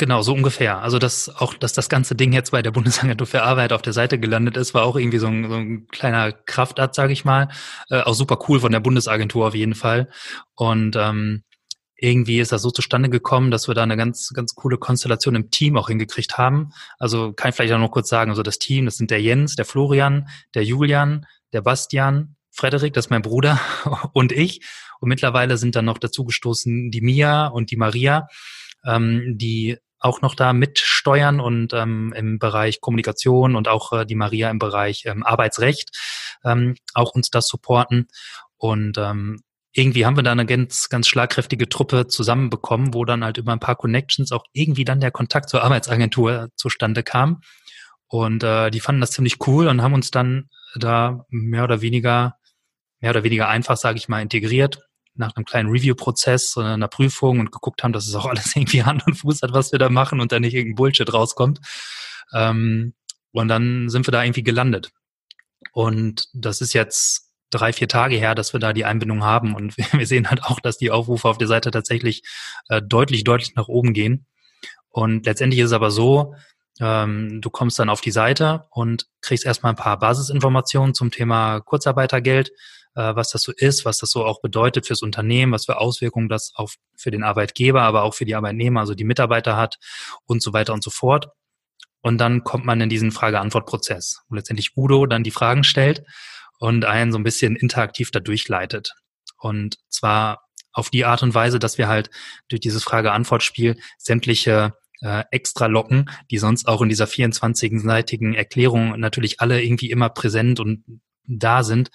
Genau, 0.01 0.23
so 0.23 0.33
ungefähr. 0.33 0.79
Also 0.79 0.99
dass 0.99 1.29
auch, 1.29 1.53
dass 1.53 1.75
das 1.75 1.91
ganze 1.91 2.15
Ding 2.15 2.33
jetzt 2.33 2.53
bei 2.53 2.63
der 2.63 2.71
Bundesagentur 2.71 3.27
für 3.27 3.43
Arbeit 3.43 3.75
auf 3.75 3.83
der 3.83 3.93
Seite 3.93 4.19
gelandet 4.19 4.57
ist, 4.57 4.73
war 4.73 4.85
auch 4.85 4.97
irgendwie 4.97 5.19
so 5.19 5.27
ein, 5.27 5.47
so 5.47 5.57
ein 5.57 5.89
kleiner 5.89 6.33
Kraftakt, 6.33 6.95
sage 6.95 7.13
ich 7.13 7.27
mal. 7.27 7.49
Äh, 7.91 8.01
auch 8.01 8.15
super 8.15 8.39
cool 8.49 8.61
von 8.61 8.73
der 8.73 8.81
Bundesagentur 8.81 9.49
auf 9.49 9.55
jeden 9.55 9.75
Fall. 9.75 10.09
Und 10.55 10.97
ähm, 10.97 11.43
irgendwie 12.01 12.41
ist 12.41 12.51
das 12.53 12.63
so 12.63 12.71
zustande 12.71 13.11
gekommen, 13.11 13.51
dass 13.51 13.69
wir 13.69 13.75
da 13.75 13.83
eine 13.83 13.97
ganz, 13.97 14.31
ganz 14.35 14.55
coole 14.55 14.79
Konstellation 14.79 15.35
im 15.35 15.51
Team 15.51 15.77
auch 15.77 15.89
hingekriegt 15.89 16.39
haben. 16.39 16.73
Also 16.99 17.33
kann 17.35 17.51
ich 17.51 17.57
vielleicht 17.57 17.75
auch 17.75 17.79
noch 17.79 17.91
kurz 17.91 18.09
sagen, 18.09 18.31
also 18.31 18.43
das 18.43 18.59
Team, 18.59 18.87
das 18.87 18.97
sind 18.97 19.11
der 19.11 19.21
Jens, 19.21 19.55
der 19.55 19.67
Florian, 19.67 20.29
der 20.55 20.65
Julian, 20.65 21.27
der 21.53 21.61
Bastian, 21.61 22.37
Frederik, 22.51 22.95
das 22.95 23.07
ist 23.07 23.11
mein 23.11 23.23
Bruder 23.23 23.61
und 24.15 24.33
ich. 24.33 24.67
Und 25.01 25.09
mittlerweile 25.09 25.59
sind 25.59 25.77
dann 25.77 25.85
noch 25.85 25.99
dazugestoßen 25.99 26.91
die 26.91 27.01
Mia 27.03 27.47
und 27.49 27.71
die 27.71 27.77
Maria, 27.77 28.29
ähm, 28.85 29.35
die 29.37 29.77
auch 29.99 30.23
noch 30.23 30.35
da 30.35 30.55
mitsteuern 30.55 31.41
und 31.41 31.75
ähm, 31.75 32.15
im 32.17 32.39
Bereich 32.39 32.81
Kommunikation 32.81 33.55
und 33.55 33.69
auch 33.69 33.93
äh, 33.93 34.07
die 34.07 34.15
Maria 34.15 34.51
im 34.51 34.59
Bereich 34.59 35.05
ähm, 35.05 35.23
Arbeitsrecht 35.23 35.91
ähm, 36.45 36.77
auch 36.95 37.13
uns 37.15 37.29
das 37.29 37.47
supporten. 37.47 38.09
Und 38.57 38.97
ähm, 38.97 39.43
irgendwie 39.73 40.05
haben 40.05 40.17
wir 40.17 40.23
da 40.23 40.33
eine 40.33 40.47
ganz, 40.47 40.89
ganz 40.89 41.07
schlagkräftige 41.07 41.69
Truppe 41.69 42.09
zusammenbekommen, 42.09 42.93
wo 42.93 43.05
dann 43.05 43.25
halt 43.25 43.39
über 43.39 43.53
ein 43.53 43.61
paar 43.61 43.77
Connections 43.77 44.33
auch 44.33 44.45
irgendwie 44.53 44.85
dann 44.85 45.01
der 45.01 45.13
Kontakt 45.13 45.49
zur 45.49 45.63
Arbeitsagentur 45.63 46.49
zustande 46.57 47.03
kam. 47.03 47.41
Und 48.09 48.43
äh, 48.43 48.71
die 48.71 48.81
fanden 48.81 49.01
das 49.01 49.13
ziemlich 49.13 49.47
cool 49.47 49.69
und 49.69 49.83
haben 49.83 49.95
uns 49.95 50.11
dann 50.11 50.49
da 50.75 51.25
mehr 51.29 51.63
oder 51.63 51.81
weniger, 51.81 52.35
mehr 53.01 53.11
oder 53.11 53.23
weniger 53.23 53.49
einfach, 53.49 53.77
sage 53.77 53.99
ich 53.99 54.09
mal, 54.09 54.21
integriert 54.21 54.81
nach 55.15 55.37
einem 55.37 55.45
kleinen 55.45 55.71
Review-Prozess, 55.71 56.57
einer 56.57 56.89
Prüfung 56.89 57.39
und 57.39 57.53
geguckt 57.53 57.85
haben, 57.85 57.93
dass 57.93 58.09
es 58.09 58.15
auch 58.15 58.27
alles 58.27 58.55
irgendwie 58.57 58.83
Hand 58.83 59.07
und 59.07 59.15
Fuß 59.15 59.43
hat, 59.43 59.53
was 59.53 59.71
wir 59.71 59.79
da 59.79 59.89
machen 59.89 60.21
und 60.21 60.33
da 60.33 60.41
nicht 60.41 60.55
irgendein 60.55 60.77
Bullshit 60.77 61.13
rauskommt. 61.13 61.61
Ähm, 62.35 62.95
und 63.33 63.49
dann 63.49 63.89
sind 63.89 64.07
wir 64.09 64.13
da 64.13 64.25
irgendwie 64.25 64.43
gelandet. 64.43 64.91
Und 65.73 66.27
das 66.33 66.61
ist 66.61 66.73
jetzt 66.73 67.30
drei, 67.51 67.73
vier 67.73 67.89
Tage 67.89 68.17
her, 68.17 68.35
dass 68.35 68.53
wir 68.53 68.61
da 68.61 68.73
die 68.73 68.85
Einbindung 68.85 69.25
haben. 69.25 69.55
Und 69.55 69.77
wir 69.93 70.07
sehen 70.07 70.31
halt 70.31 70.45
auch, 70.45 70.61
dass 70.61 70.79
die 70.79 70.91
Aufrufe 70.91 71.29
auf 71.29 71.39
der 71.39 71.49
Seite 71.49 71.71
tatsächlich 71.71 72.23
äh, 72.69 72.81
deutlich, 72.83 73.25
deutlich 73.25 73.55
nach 73.55 73.69
oben 73.69 73.93
gehen. 73.93 74.27
Und 74.89 75.27
letztendlich 75.27 75.61
ist 75.61 75.67
es 75.67 75.73
aber 75.73 75.91
so, 75.91 76.35
ähm, 76.81 77.41
du 77.41 77.51
kommst 77.51 77.79
dann 77.79 77.91
auf 77.91 78.01
die 78.01 78.11
Seite 78.11 78.67
und 78.71 79.07
kriegst 79.21 79.45
erstmal 79.45 79.73
ein 79.73 79.77
paar 79.77 79.99
Basisinformationen 79.99 80.95
zum 80.95 81.11
Thema 81.11 81.61
Kurzarbeitergeld, 81.61 82.51
äh, 82.95 83.15
was 83.15 83.31
das 83.31 83.43
so 83.43 83.53
ist, 83.55 83.85
was 83.85 83.99
das 83.99 84.11
so 84.11 84.25
auch 84.25 84.41
bedeutet 84.41 84.87
fürs 84.87 85.03
Unternehmen, 85.03 85.53
was 85.53 85.67
für 85.67 85.79
Auswirkungen 85.79 86.29
das 86.29 86.53
auf 86.55 86.75
für 86.97 87.11
den 87.11 87.23
Arbeitgeber, 87.23 87.83
aber 87.83 88.03
auch 88.03 88.15
für 88.15 88.25
die 88.25 88.35
Arbeitnehmer, 88.35 88.81
also 88.81 88.95
die 88.95 89.05
Mitarbeiter 89.05 89.57
hat 89.57 89.79
und 90.27 90.43
so 90.43 90.53
weiter 90.53 90.73
und 90.73 90.83
so 90.83 90.91
fort. 90.91 91.29
Und 92.03 92.19
dann 92.19 92.45
kommt 92.45 92.65
man 92.65 92.81
in 92.81 92.89
diesen 92.89 93.13
Frage-Antwort-Prozess, 93.13 94.23
wo 94.29 94.35
letztendlich 94.35 94.73
Udo 94.75 95.05
dann 95.05 95.23
die 95.23 95.31
Fragen 95.31 95.65
stellt 95.65 96.03
und 96.61 96.85
einen 96.85 97.11
so 97.11 97.19
ein 97.19 97.25
bisschen 97.25 97.57
interaktiv 97.57 98.13
da 98.13 98.21
durchleitet. 98.21 98.95
Und 99.39 99.79
zwar 99.89 100.45
auf 100.73 100.91
die 100.91 101.05
Art 101.05 101.23
und 101.23 101.35
Weise, 101.35 101.59
dass 101.59 101.79
wir 101.79 101.89
halt 101.89 102.11
durch 102.49 102.61
dieses 102.61 102.85
Frage-Antwort-Spiel 102.85 103.77
sämtliche 103.99 104.75
äh, 105.01 105.25
extra 105.31 105.67
Locken, 105.67 106.11
die 106.31 106.39
sonst 106.39 106.69
auch 106.69 106.83
in 106.83 106.91
dieser 106.91 107.07
24-seitigen 107.07 108.35
Erklärung 108.35 109.01
natürlich 109.01 109.41
alle 109.41 109.63
irgendwie 109.63 109.91
immer 109.91 110.11
präsent 110.11 110.61
und 110.61 110.85
da 111.25 111.65
sind, 111.65 111.91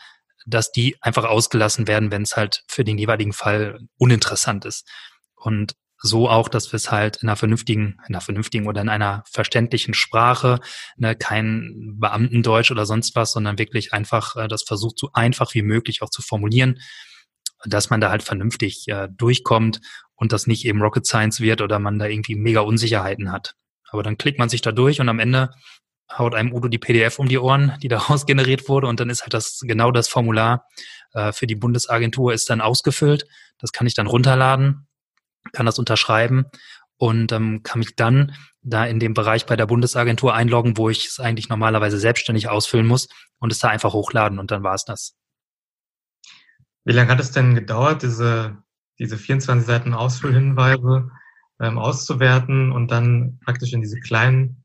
dass 0.48 0.72
die 0.72 0.98
einfach 1.00 1.26
ausgelassen 1.26 1.88
werden, 1.88 2.12
wenn 2.12 2.24
es 2.24 2.36
halt 2.36 2.64
für 2.68 2.84
den 2.84 2.98
jeweiligen 2.98 3.34
Fall 3.34 3.80
uninteressant 3.98 4.66
ist. 4.66 4.88
Und 5.36 5.76
so 5.98 6.30
auch, 6.30 6.50
dass 6.50 6.72
wir 6.72 6.78
es 6.78 6.92
halt 6.92 7.18
in 7.18 7.30
einer 7.30 7.36
vernünftigen, 7.36 7.98
in 8.08 8.16
einer 8.16 8.22
vernünftigen 8.22 8.68
oder 8.68 8.82
in 8.82 8.90
einer 8.90 9.24
verständlichen 9.32 9.94
Sprache, 9.94 10.60
ne, 10.98 11.16
kein 11.16 11.96
Beamtendeutsch 12.00 12.72
oder 12.72 12.86
sonst 12.86 13.16
was, 13.16 13.32
sondern 13.32 13.58
wirklich 13.58 13.94
einfach 13.94 14.36
äh, 14.36 14.48
das 14.48 14.64
versucht, 14.64 15.00
so 15.00 15.10
einfach 15.14 15.54
wie 15.54 15.62
möglich 15.62 16.02
auch 16.02 16.10
zu 16.10 16.22
formulieren, 16.22 16.80
dass 17.66 17.90
man 17.90 18.02
da 18.02 18.12
halt 18.12 18.24
vernünftig 18.24 18.88
äh, 18.88 19.08
durchkommt 19.10 19.80
und 20.16 20.32
das 20.32 20.48
nicht 20.48 20.66
eben 20.66 20.82
Rocket 20.82 21.06
Science 21.06 21.40
wird 21.40 21.62
oder 21.62 21.80
man 21.80 22.00
da 22.00 22.06
irgendwie 22.06 22.36
mega 22.36 22.62
Unsicherheiten 22.62 23.32
hat. 23.32 23.56
Aber 23.90 24.04
dann 24.04 24.18
klickt 24.18 24.40
man 24.40 24.50
sich 24.50 24.62
da 24.62 24.72
durch 24.72 25.00
und 25.00 25.10
am 25.10 25.20
Ende 25.20 25.52
haut 26.12 26.36
einem 26.36 26.54
Udo 26.54 26.68
die 26.68 26.78
PDF 26.78 27.18
um 27.18 27.28
die 27.28 27.40
Ohren, 27.40 27.74
die 27.82 27.88
daraus 27.88 28.26
generiert 28.28 28.68
wurde 28.70 28.88
und 28.88 29.00
dann 29.00 29.10
ist 29.10 29.24
halt 29.24 29.34
das 29.34 29.62
genau 29.62 29.92
das 29.92 30.08
Formular 30.08 30.66
äh, 31.14 31.32
für 31.32 31.48
die 31.48 31.56
Bundesagentur 31.56 32.34
ist 32.34 32.50
dann 32.50 32.62
ausgefüllt. 32.62 33.26
Das 33.60 33.72
kann 33.72 33.88
ich 33.88 33.94
dann 33.94 34.08
runterladen 34.08 34.88
kann 35.52 35.66
das 35.66 35.80
unterschreiben 35.80 36.46
und 36.98 37.32
ähm, 37.32 37.64
kann 37.64 37.80
mich 37.80 37.96
dann 37.96 38.34
da 38.62 38.86
in 38.86 39.00
dem 39.00 39.14
Bereich 39.14 39.46
bei 39.46 39.56
der 39.56 39.68
Bundesagentur 39.68 40.34
einloggen, 40.34 40.78
wo 40.78 40.90
ich 40.90 41.06
es 41.08 41.20
eigentlich 41.20 41.50
normalerweise 41.50 42.00
selbstständig 42.00 42.50
ausfüllen 42.50 42.88
muss 42.88 43.08
und 43.40 43.52
es 43.52 43.60
da 43.60 43.70
einfach 43.70 43.94
hochladen 43.94 44.40
und 44.40 44.52
dann 44.52 44.64
war 44.64 44.74
es 44.74 44.86
das. 44.86 45.16
Wie 46.84 46.94
lange 46.94 47.10
hat 47.10 47.20
es 47.20 47.32
denn 47.32 47.56
gedauert, 47.56 48.04
diese, 48.04 48.58
diese 49.00 49.18
24 49.18 49.66
Seiten 49.66 49.94
Ausfüllhinweise 49.94 51.12
ähm, 51.60 51.78
auszuwerten 51.78 52.72
und 52.72 52.92
dann 52.92 53.40
praktisch 53.44 53.74
in 53.74 53.82
diese 53.82 54.00
kleinen, 54.00 54.64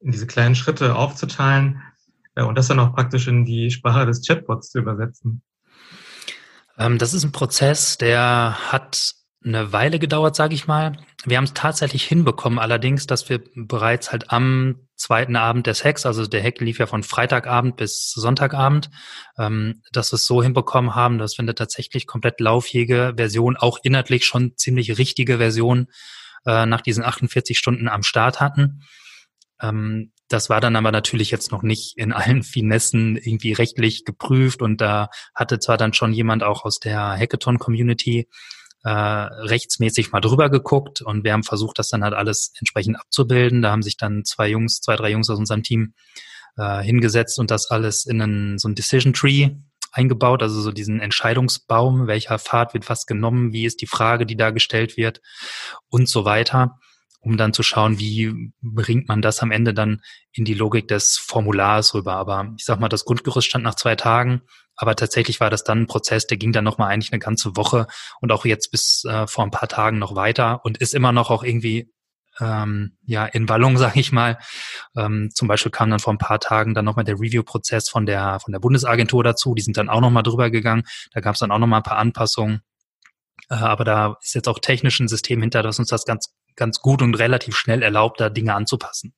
in 0.00 0.12
diese 0.12 0.26
kleinen 0.26 0.54
Schritte 0.54 0.96
aufzuteilen 0.96 1.82
äh, 2.34 2.42
und 2.42 2.56
das 2.56 2.68
dann 2.68 2.80
auch 2.80 2.94
praktisch 2.94 3.28
in 3.28 3.44
die 3.44 3.70
Sprache 3.70 4.06
des 4.06 4.26
Chatbots 4.26 4.70
zu 4.70 4.78
übersetzen? 4.78 5.42
Ähm, 6.76 6.98
das 6.98 7.14
ist 7.14 7.24
ein 7.24 7.32
Prozess, 7.32 7.98
der 7.98 8.72
hat 8.72 9.14
eine 9.44 9.72
Weile 9.72 9.98
gedauert, 9.98 10.34
sage 10.34 10.54
ich 10.54 10.66
mal. 10.66 10.98
Wir 11.24 11.36
haben 11.36 11.44
es 11.44 11.54
tatsächlich 11.54 12.04
hinbekommen, 12.04 12.58
allerdings, 12.58 13.06
dass 13.06 13.28
wir 13.28 13.40
bereits 13.54 14.10
halt 14.10 14.32
am 14.32 14.88
zweiten 14.96 15.36
Abend 15.36 15.66
des 15.68 15.84
Hacks, 15.84 16.06
also 16.06 16.26
der 16.26 16.42
Hack 16.42 16.60
lief 16.60 16.78
ja 16.78 16.86
von 16.86 17.04
Freitagabend 17.04 17.76
bis 17.76 18.10
Sonntagabend, 18.10 18.90
ähm, 19.38 19.82
dass 19.92 20.10
wir 20.10 20.16
es 20.16 20.26
so 20.26 20.42
hinbekommen 20.42 20.96
haben, 20.96 21.18
dass 21.18 21.38
wir 21.38 21.44
eine 21.44 21.54
tatsächlich 21.54 22.06
komplett 22.06 22.40
lauffähige 22.40 23.14
Version, 23.16 23.56
auch 23.56 23.78
inhaltlich 23.82 24.26
schon 24.26 24.56
ziemlich 24.56 24.98
richtige 24.98 25.38
Version 25.38 25.86
äh, 26.44 26.66
nach 26.66 26.80
diesen 26.80 27.04
48 27.04 27.56
Stunden 27.56 27.88
am 27.88 28.02
Start 28.02 28.40
hatten. 28.40 28.82
Ähm, 29.60 30.12
das 30.26 30.50
war 30.50 30.60
dann 30.60 30.76
aber 30.76 30.92
natürlich 30.92 31.30
jetzt 31.30 31.52
noch 31.52 31.62
nicht 31.62 31.96
in 31.96 32.12
allen 32.12 32.42
Finessen 32.42 33.16
irgendwie 33.16 33.52
rechtlich 33.52 34.04
geprüft 34.04 34.62
und 34.62 34.80
da 34.80 35.10
hatte 35.34 35.60
zwar 35.60 35.76
dann 35.76 35.94
schon 35.94 36.12
jemand 36.12 36.42
auch 36.42 36.64
aus 36.64 36.80
der 36.80 37.16
Hackathon-Community 37.16 38.28
äh, 38.84 38.90
rechtsmäßig 38.90 40.12
mal 40.12 40.20
drüber 40.20 40.50
geguckt 40.50 41.02
und 41.02 41.24
wir 41.24 41.32
haben 41.32 41.42
versucht, 41.42 41.78
das 41.78 41.88
dann 41.88 42.04
halt 42.04 42.14
alles 42.14 42.52
entsprechend 42.58 42.98
abzubilden. 42.98 43.62
Da 43.62 43.70
haben 43.70 43.82
sich 43.82 43.96
dann 43.96 44.24
zwei 44.24 44.48
Jungs, 44.48 44.80
zwei, 44.80 44.96
drei 44.96 45.10
Jungs 45.10 45.28
aus 45.30 45.38
unserem 45.38 45.62
Team 45.62 45.94
äh, 46.56 46.80
hingesetzt 46.82 47.38
und 47.38 47.50
das 47.50 47.70
alles 47.70 48.06
in 48.06 48.22
einen, 48.22 48.58
so 48.58 48.68
ein 48.68 48.74
Decision 48.74 49.12
Tree 49.12 49.50
eingebaut, 49.92 50.42
also 50.42 50.60
so 50.60 50.70
diesen 50.70 51.00
Entscheidungsbaum, 51.00 52.06
welcher 52.06 52.38
Pfad 52.38 52.74
wird 52.74 52.88
was 52.88 53.06
genommen, 53.06 53.52
wie 53.52 53.64
ist 53.64 53.80
die 53.80 53.86
Frage, 53.86 54.26
die 54.26 54.36
da 54.36 54.50
gestellt 54.50 54.96
wird 54.96 55.20
und 55.88 56.08
so 56.08 56.24
weiter, 56.24 56.78
um 57.20 57.36
dann 57.36 57.52
zu 57.52 57.62
schauen, 57.62 57.98
wie 57.98 58.52
bringt 58.62 59.08
man 59.08 59.22
das 59.22 59.40
am 59.40 59.50
Ende 59.50 59.74
dann 59.74 60.00
in 60.32 60.44
die 60.44 60.54
Logik 60.54 60.88
des 60.88 61.18
Formulars 61.18 61.94
rüber. 61.94 62.14
Aber 62.14 62.52
ich 62.56 62.64
sag 62.64 62.80
mal, 62.80 62.88
das 62.88 63.04
Grundgerüst 63.04 63.46
stand 63.46 63.64
nach 63.64 63.74
zwei 63.74 63.96
Tagen, 63.96 64.42
aber 64.76 64.94
tatsächlich 64.94 65.40
war 65.40 65.50
das 65.50 65.64
dann 65.64 65.82
ein 65.82 65.86
Prozess, 65.86 66.26
der 66.26 66.36
ging 66.36 66.52
dann 66.52 66.64
nochmal 66.64 66.90
eigentlich 66.90 67.12
eine 67.12 67.18
ganze 67.18 67.56
Woche 67.56 67.86
und 68.20 68.30
auch 68.30 68.44
jetzt 68.44 68.70
bis 68.70 69.04
äh, 69.04 69.26
vor 69.26 69.44
ein 69.44 69.50
paar 69.50 69.68
Tagen 69.68 69.98
noch 69.98 70.14
weiter 70.14 70.64
und 70.64 70.78
ist 70.78 70.94
immer 70.94 71.12
noch 71.12 71.30
auch 71.30 71.42
irgendwie 71.42 71.92
ähm, 72.40 72.96
ja 73.04 73.26
in 73.26 73.46
Ballung, 73.46 73.76
sage 73.78 73.98
ich 73.98 74.12
mal. 74.12 74.38
Ähm, 74.96 75.30
zum 75.34 75.48
Beispiel 75.48 75.72
kam 75.72 75.90
dann 75.90 75.98
vor 75.98 76.14
ein 76.14 76.18
paar 76.18 76.38
Tagen 76.38 76.74
dann 76.74 76.84
nochmal 76.84 77.04
der 77.04 77.16
Review-Prozess 77.16 77.88
von 77.88 78.06
der 78.06 78.38
von 78.40 78.52
der 78.52 78.60
Bundesagentur 78.60 79.24
dazu. 79.24 79.54
Die 79.54 79.62
sind 79.62 79.76
dann 79.76 79.88
auch 79.88 80.00
nochmal 80.00 80.22
drüber 80.22 80.50
gegangen. 80.50 80.84
Da 81.12 81.20
gab 81.20 81.34
es 81.34 81.40
dann 81.40 81.50
auch 81.50 81.58
nochmal 81.58 81.80
ein 81.80 81.84
paar 81.84 81.98
Anpassungen. 81.98 82.62
Äh, 83.50 83.54
aber 83.54 83.84
da 83.84 84.16
ist 84.22 84.34
jetzt 84.34 84.48
auch 84.48 84.58
technisch 84.58 85.00
ein 85.00 85.08
System 85.08 85.40
hinter, 85.40 85.62
das 85.62 85.78
uns 85.78 85.88
das 85.88 86.04
ganz 86.04 86.34
ganz 86.58 86.80
gut 86.80 87.00
und 87.00 87.14
relativ 87.14 87.56
schnell 87.56 87.82
erlaubt, 87.82 88.20
da 88.20 88.28
Dinge 88.28 88.54
anzupassen. 88.54 89.14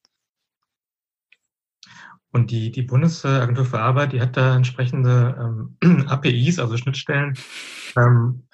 Und 2.33 2.53
die, 2.53 2.71
die 2.71 2.83
Bundesagentur 2.83 3.65
für 3.65 3.81
Arbeit, 3.81 4.13
die 4.13 4.21
hat 4.21 4.37
da 4.37 4.55
entsprechende 4.55 5.75
ähm, 5.83 6.07
APIs, 6.09 6.61
also 6.61 6.77
Schnittstellen. 6.77 7.37
Ähm, 7.97 8.47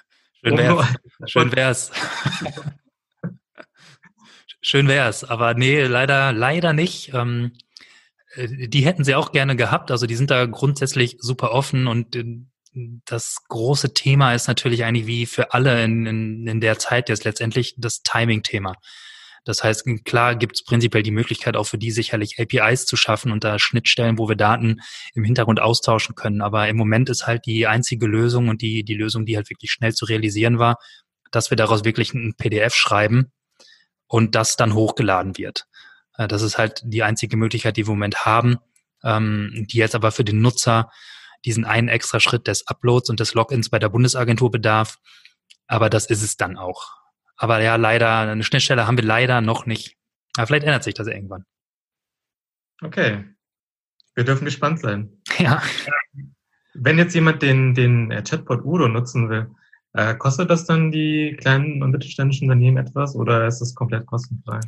Schön 0.43 0.57
wär's. 0.57 0.93
Schön 1.27 1.55
wär's. 1.55 1.91
Schön 4.61 4.87
wär's, 4.87 5.23
aber 5.23 5.53
nee, 5.53 5.83
leider, 5.83 6.33
leider 6.33 6.73
nicht. 6.73 7.13
Ähm, 7.13 7.51
äh, 8.33 8.67
die 8.67 8.83
hätten 8.83 9.03
sie 9.03 9.13
auch 9.13 9.31
gerne 9.31 9.55
gehabt. 9.55 9.91
Also 9.91 10.07
die 10.07 10.15
sind 10.15 10.31
da 10.31 10.45
grundsätzlich 10.45 11.17
super 11.19 11.51
offen 11.51 11.87
und 11.87 12.15
äh, 12.15 12.25
das 13.05 13.37
große 13.47 13.93
Thema 13.93 14.33
ist 14.33 14.47
natürlich 14.47 14.83
eigentlich 14.83 15.07
wie 15.07 15.25
für 15.25 15.53
alle 15.53 15.83
in, 15.83 16.05
in, 16.05 16.47
in 16.47 16.61
der 16.61 16.77
Zeit 16.77 17.09
jetzt 17.09 17.23
letztendlich 17.23 17.75
das 17.77 18.01
Timing-Thema. 18.03 18.75
Das 19.45 19.63
heißt, 19.63 19.85
klar 20.03 20.35
gibt 20.35 20.57
es 20.57 20.63
prinzipiell 20.63 21.03
die 21.03 21.11
Möglichkeit 21.11 21.55
auch 21.55 21.63
für 21.63 21.77
die 21.77 21.91
sicherlich 21.91 22.37
APIs 22.37 22.85
zu 22.85 22.97
schaffen 22.97 23.31
und 23.31 23.45
da 23.45 23.59
Schnittstellen, 23.59 24.17
wo 24.17 24.27
wir 24.27 24.35
Daten 24.35 24.81
im 25.13 25.23
Hintergrund 25.23 25.61
austauschen 25.61 26.15
können. 26.15 26.41
Aber 26.41 26.67
im 26.67 26.75
Moment 26.75 27.09
ist 27.09 27.27
halt 27.27 27.45
die 27.45 27.65
einzige 27.65 28.07
Lösung 28.07 28.49
und 28.49 28.61
die, 28.61 28.83
die 28.83 28.95
Lösung, 28.95 29.25
die 29.25 29.37
halt 29.37 29.49
wirklich 29.49 29.71
schnell 29.71 29.93
zu 29.93 30.03
realisieren 30.05 30.59
war, 30.59 30.77
dass 31.31 31.49
wir 31.49 31.55
daraus 31.55 31.85
wirklich 31.85 32.13
ein 32.13 32.33
PDF 32.37 32.75
schreiben 32.75 33.31
und 34.07 34.35
das 34.35 34.57
dann 34.57 34.73
hochgeladen 34.73 35.37
wird. 35.37 35.65
Äh, 36.17 36.27
das 36.27 36.41
ist 36.41 36.57
halt 36.57 36.81
die 36.83 37.03
einzige 37.03 37.37
Möglichkeit, 37.37 37.77
die 37.77 37.87
wir 37.87 37.93
im 37.93 37.99
Moment 37.99 38.25
haben, 38.25 38.57
ähm, 39.03 39.65
die 39.71 39.77
jetzt 39.77 39.95
aber 39.95 40.11
für 40.11 40.25
den 40.25 40.41
Nutzer 40.41 40.91
diesen 41.45 41.65
einen 41.65 41.87
extra 41.87 42.19
Schritt 42.19 42.47
des 42.47 42.67
Uploads 42.67 43.09
und 43.09 43.19
des 43.19 43.33
Logins 43.33 43.69
bei 43.69 43.79
der 43.79 43.89
Bundesagentur 43.89 44.51
bedarf. 44.51 44.97
Aber 45.67 45.89
das 45.89 46.05
ist 46.07 46.23
es 46.23 46.37
dann 46.37 46.57
auch. 46.57 46.97
Aber 47.35 47.61
ja, 47.61 47.75
leider, 47.75 48.19
eine 48.19 48.43
Schnittstelle 48.43 48.87
haben 48.87 48.97
wir 48.97 49.05
leider 49.05 49.41
noch 49.41 49.65
nicht. 49.65 49.95
Aber 50.35 50.47
vielleicht 50.47 50.65
ändert 50.65 50.83
sich 50.83 50.93
das 50.93 51.07
irgendwann. 51.07 51.45
Okay. 52.81 53.25
Wir 54.15 54.23
dürfen 54.23 54.45
gespannt 54.45 54.79
sein. 54.79 55.21
Ja. 55.37 55.61
Wenn 56.73 56.97
jetzt 56.97 57.13
jemand 57.13 57.41
den, 57.41 57.73
den 57.73 58.11
äh, 58.11 58.23
Chatbot 58.23 58.63
Udo 58.63 58.87
nutzen 58.87 59.29
will, 59.29 59.51
äh, 59.93 60.15
kostet 60.15 60.49
das 60.49 60.65
dann 60.65 60.91
die 60.91 61.35
kleinen 61.39 61.81
und 61.81 61.91
mittelständischen 61.91 62.47
Unternehmen 62.47 62.77
etwas 62.77 63.15
oder 63.15 63.47
ist 63.47 63.61
es 63.61 63.73
komplett 63.73 64.05
kostenfrei? 64.05 64.59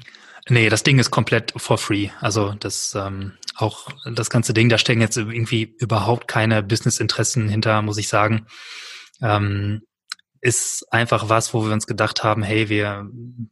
Nee, 0.50 0.70
das 0.70 0.84
Ding 0.84 0.98
ist 1.00 1.12
komplett 1.12 1.54
for 1.56 1.78
free. 1.78 2.10
Also 2.20 2.56
das 2.60 2.96
ähm, 2.96 3.34
auch 3.56 3.90
das 4.12 4.30
ganze 4.30 4.54
Ding, 4.54 4.70
da 4.70 4.78
stecken 4.78 5.02
jetzt 5.02 5.18
irgendwie 5.18 5.76
überhaupt 5.80 6.28
keine 6.28 6.64
Businessinteressen 6.64 7.50
hinter, 7.50 7.82
muss 7.82 7.98
ich 7.98 8.08
sagen. 8.08 8.48
Ähm, 9.22 9.82
ist 10.42 10.86
einfach 10.92 11.28
was, 11.28 11.54
wo 11.54 11.66
wir 11.66 11.74
uns 11.74 11.86
gedacht 11.86 12.24
haben, 12.24 12.44
hey, 12.44 12.70
wir, 12.70 13.06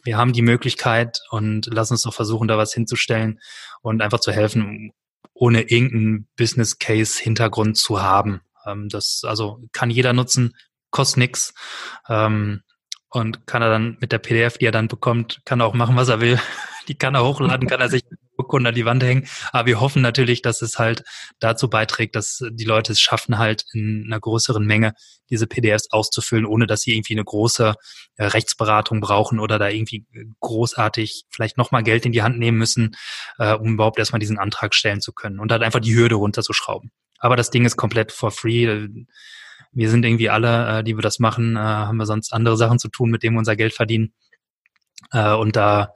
wir 0.04 0.18
haben 0.18 0.32
die 0.32 0.42
Möglichkeit 0.42 1.20
und 1.30 1.68
lass 1.72 1.92
uns 1.92 2.04
doch 2.04 2.14
versuchen, 2.14 2.48
da 2.48 2.58
was 2.58 2.74
hinzustellen 2.74 3.40
und 3.82 4.02
einfach 4.02 4.22
zu 4.22 4.32
helfen, 4.32 4.94
ohne 5.34 5.64
irgendeinen 5.64 6.28
Business 6.38 6.80
Case 6.80 7.22
Hintergrund 7.22 7.78
zu 7.78 8.02
haben. 8.02 8.42
Ähm, 8.66 8.88
das 8.90 9.24
also 9.26 9.62
kann 9.74 9.90
jeder 9.90 10.14
nutzen, 10.14 10.56
kostet 10.98 11.18
nix 11.18 11.54
ähm, 12.10 12.64
und 13.10 13.46
kann 13.46 13.62
er 13.62 13.70
dann 13.70 13.98
mit 14.02 14.12
der 14.12 14.18
PDF, 14.18 14.58
die 14.58 14.66
er 14.66 14.72
dann 14.72 14.88
bekommt, 14.88 15.42
kann 15.46 15.62
er 15.62 15.68
auch 15.68 15.74
machen, 15.74 15.96
was 15.96 16.10
er 16.10 16.22
will. 16.22 16.40
Die 16.88 16.98
kann 16.98 17.16
er 17.16 17.26
hochladen, 17.26 17.68
kann 17.68 17.82
er 17.82 17.90
sich 17.90 18.04
Urkunde 18.38 18.70
an 18.70 18.76
die 18.76 18.86
Wand 18.86 19.04
hängen. 19.04 19.28
Aber 19.52 19.66
wir 19.66 19.82
hoffen 19.82 20.02
natürlich, 20.02 20.42
dass 20.42 20.62
es 20.62 20.80
halt 20.80 21.04
dazu 21.40 21.70
beiträgt, 21.70 22.16
dass 22.16 22.42
die 22.50 22.64
Leute 22.64 22.94
es 22.94 23.02
schaffen, 23.02 23.38
halt 23.38 23.66
in 23.74 24.06
einer 24.06 24.22
größeren 24.22 24.66
Menge 24.66 24.94
diese 25.30 25.48
PDFs 25.48 25.92
auszufüllen, 25.92 26.46
ohne 26.46 26.66
dass 26.66 26.84
sie 26.84 26.96
irgendwie 26.96 27.16
eine 27.16 27.26
große 27.26 27.74
äh, 28.16 28.24
Rechtsberatung 28.24 29.02
brauchen 29.02 29.42
oder 29.42 29.60
da 29.60 29.68
irgendwie 29.68 30.06
großartig 30.40 31.26
vielleicht 31.30 31.58
nochmal 31.58 31.84
Geld 31.84 32.06
in 32.06 32.14
die 32.14 32.24
Hand 32.24 32.40
nehmen 32.40 32.58
müssen, 32.58 32.96
äh, 33.38 33.54
um 33.54 33.74
überhaupt 33.74 34.00
erstmal 34.00 34.20
diesen 34.20 34.40
Antrag 34.40 34.74
stellen 34.74 35.02
zu 35.02 35.12
können 35.12 35.42
und 35.42 35.52
halt 35.52 35.64
einfach 35.64 35.82
die 35.82 35.94
Hürde 35.94 36.16
runterzuschrauben. 36.16 36.92
Aber 37.20 37.36
das 37.36 37.50
Ding 37.50 37.66
ist 37.66 37.76
komplett 37.76 38.14
for 38.14 38.32
free. 38.32 38.88
Wir 39.78 39.92
sind 39.92 40.04
irgendwie 40.04 40.30
alle, 40.30 40.80
äh, 40.80 40.84
die 40.84 40.98
wir 40.98 41.04
das 41.04 41.20
machen, 41.20 41.56
äh, 41.56 41.60
haben 41.60 41.98
wir 41.98 42.08
sonst 42.08 42.34
andere 42.34 42.58
Sachen 42.58 42.80
zu 42.80 42.90
tun, 42.90 43.12
mit 43.12 43.22
denen 43.22 43.36
wir 43.36 43.40
unser 43.40 43.56
Geld 43.56 43.74
verdienen. 43.74 44.14
Äh, 45.12 45.34
und 45.34 45.56
da 45.56 45.94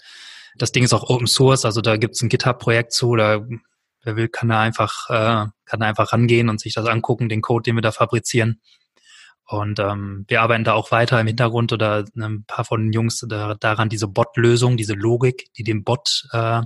das 0.56 0.72
Ding 0.72 0.84
ist 0.84 0.94
auch 0.94 1.10
Open 1.10 1.26
Source, 1.26 1.66
also 1.66 1.82
da 1.82 1.98
gibt 1.98 2.14
es 2.14 2.22
ein 2.22 2.30
GitHub-Projekt 2.30 2.92
zu, 2.92 3.16
da 3.16 3.42
wer 4.04 4.16
will, 4.16 4.28
kann 4.28 4.50
da 4.50 4.60
einfach, 4.60 5.10
äh, 5.10 5.48
kann 5.66 5.80
da 5.80 5.88
einfach 5.88 6.14
rangehen 6.14 6.50
und 6.50 6.60
sich 6.60 6.74
das 6.74 6.86
angucken, 6.86 7.30
den 7.30 7.42
Code, 7.42 7.64
den 7.64 7.76
wir 7.76 7.82
da 7.82 7.92
fabrizieren. 7.92 8.62
Und 9.48 9.80
ähm, 9.80 10.26
wir 10.28 10.42
arbeiten 10.42 10.64
da 10.64 10.74
auch 10.74 10.92
weiter 10.92 11.20
im 11.20 11.28
Hintergrund 11.28 11.74
oder 11.74 12.06
ein 12.16 12.44
paar 12.46 12.66
von 12.66 12.84
den 12.84 12.94
Jungs 12.94 13.26
da, 13.28 13.56
daran, 13.56 13.90
diese 13.90 14.08
Bot-Lösung, 14.08 14.78
diese 14.78 14.94
Logik, 14.94 15.52
die 15.58 15.64
dem 15.64 15.84
Bot 15.84 16.28
äh, 16.32 16.62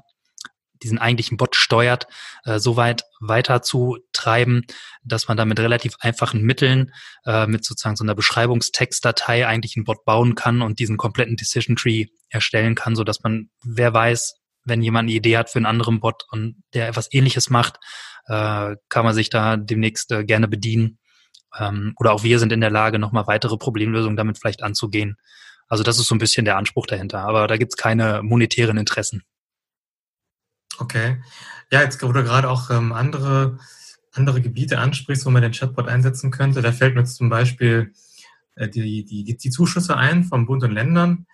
diesen 0.83 0.97
eigentlichen 0.97 1.37
Bot 1.37 1.55
steuert, 1.55 2.07
äh, 2.43 2.59
so 2.59 2.77
weit 2.77 3.03
weiter 3.19 3.61
zu 3.61 3.97
treiben, 4.13 4.63
dass 5.03 5.27
man 5.27 5.37
da 5.37 5.45
mit 5.45 5.59
relativ 5.59 5.95
einfachen 5.99 6.41
Mitteln, 6.41 6.93
äh, 7.25 7.47
mit 7.47 7.65
sozusagen 7.65 7.95
so 7.95 8.03
einer 8.03 8.15
Beschreibungstextdatei 8.15 9.47
eigentlich 9.47 9.75
einen 9.75 9.85
Bot 9.85 10.05
bauen 10.05 10.35
kann 10.35 10.61
und 10.61 10.79
diesen 10.79 10.97
kompletten 10.97 11.35
Decision 11.35 11.75
Tree 11.75 12.07
erstellen 12.29 12.75
kann, 12.75 12.95
so 12.95 13.03
dass 13.03 13.23
man, 13.23 13.49
wer 13.63 13.93
weiß, 13.93 14.35
wenn 14.65 14.81
jemand 14.81 15.07
eine 15.07 15.15
Idee 15.15 15.37
hat 15.37 15.49
für 15.49 15.59
einen 15.59 15.67
anderen 15.67 15.99
Bot 15.99 16.23
und 16.31 16.63
der 16.73 16.87
etwas 16.87 17.11
ähnliches 17.11 17.49
macht, 17.49 17.77
äh, 18.27 18.75
kann 18.89 19.05
man 19.05 19.13
sich 19.13 19.29
da 19.29 19.57
demnächst 19.57 20.11
äh, 20.11 20.23
gerne 20.23 20.47
bedienen. 20.47 20.97
Ähm, 21.57 21.93
oder 21.97 22.11
auch 22.11 22.23
wir 22.23 22.39
sind 22.39 22.51
in 22.51 22.61
der 22.61 22.71
Lage, 22.71 22.99
nochmal 22.99 23.27
weitere 23.27 23.57
Problemlösungen 23.57 24.17
damit 24.17 24.39
vielleicht 24.39 24.63
anzugehen. 24.63 25.17
Also 25.67 25.83
das 25.83 25.99
ist 25.99 26.07
so 26.07 26.15
ein 26.15 26.19
bisschen 26.19 26.45
der 26.45 26.57
Anspruch 26.57 26.87
dahinter. 26.87 27.19
Aber 27.19 27.47
da 27.47 27.57
gibt's 27.57 27.77
keine 27.77 28.21
monetären 28.23 28.77
Interessen. 28.77 29.23
Okay. 30.79 31.21
Ja, 31.71 31.81
jetzt 31.81 31.99
wo 31.99 32.23
gerade 32.23 32.49
auch 32.49 32.69
ähm, 32.69 32.93
andere, 32.93 33.57
andere 34.13 34.41
Gebiete 34.41 34.79
ansprichst, 34.79 35.25
wo 35.25 35.29
man 35.29 35.41
den 35.41 35.51
Chatbot 35.51 35.87
einsetzen 35.87 36.31
könnte, 36.31 36.61
da 36.61 36.71
fällt 36.71 36.95
mir 36.95 37.01
jetzt 37.01 37.15
zum 37.15 37.29
Beispiel 37.29 37.93
äh, 38.55 38.69
die, 38.69 39.05
die, 39.05 39.23
die, 39.23 39.37
die 39.37 39.49
Zuschüsse 39.49 39.97
ein 39.97 40.23
vom 40.23 40.45
Bund 40.45 40.63
und 40.63 40.71
Ländern. 40.71 41.25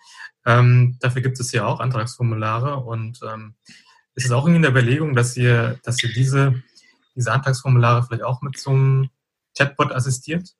Ähm, 0.44 0.96
dafür 1.00 1.22
gibt 1.22 1.38
es 1.38 1.52
ja 1.52 1.66
auch 1.66 1.80
Antragsformulare 1.80 2.76
und 2.76 3.20
ähm, 3.22 3.54
ist 4.14 4.26
es 4.26 4.32
auch 4.32 4.46
in 4.46 4.60
der 4.62 4.70
Überlegung, 4.70 5.14
dass 5.14 5.36
ihr, 5.36 5.78
dass 5.84 6.02
ihr 6.02 6.12
diese, 6.12 6.62
diese 7.14 7.32
Antragsformulare 7.32 8.02
vielleicht 8.02 8.24
auch 8.24 8.42
mit 8.42 8.58
so 8.58 8.70
einem 8.70 9.10
Chatbot 9.56 9.92
assistiert? 9.92 10.50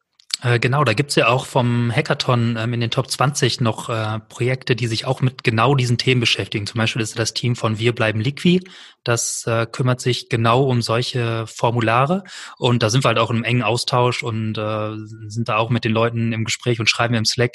Äh, 0.45 0.59
genau, 0.59 0.83
da 0.83 0.93
gibt's 0.93 1.15
ja 1.15 1.29
auch 1.29 1.47
vom 1.47 1.93
Hackathon 1.95 2.57
ähm, 2.59 2.75
in 2.75 2.81
den 2.81 2.91
Top 2.91 3.09
20 3.09 3.61
noch 3.61 3.89
äh, 3.89 4.19
Projekte, 4.29 4.75
die 4.75 4.89
sich 4.89 5.07
auch 5.07 5.21
mit 5.21 5.45
genau 5.45 5.77
diesen 5.77 5.99
Themen 5.99 6.21
beschäftigen. 6.21 6.67
Zum 6.67 6.79
Beispiel 6.79 7.01
ist 7.01 7.17
das 7.17 7.33
Team 7.33 7.55
von 7.55 7.79
Wir 7.79 7.95
bleiben 7.95 8.21
Liqui. 8.21 8.61
Das 9.05 9.47
äh, 9.47 9.67
kümmert 9.71 10.01
sich 10.01 10.29
genau 10.29 10.65
um 10.65 10.83
solche 10.83 11.47
Formulare. 11.47 12.25
Und 12.59 12.83
da 12.83 12.91
sind 12.91 13.05
wir 13.05 13.09
halt 13.11 13.21
auch 13.21 13.31
im 13.31 13.45
engen 13.45 13.63
Austausch 13.63 14.25
und 14.25 14.55
sind 14.55 15.49
da 15.49 15.57
auch 15.59 15.71
mit 15.71 15.85
den 15.85 15.93
Leuten 15.93 16.33
im 16.33 16.45
Gespräch 16.45 16.81
und 16.81 16.91
schreiben 16.91 17.15
im 17.15 17.25
Slack 17.25 17.53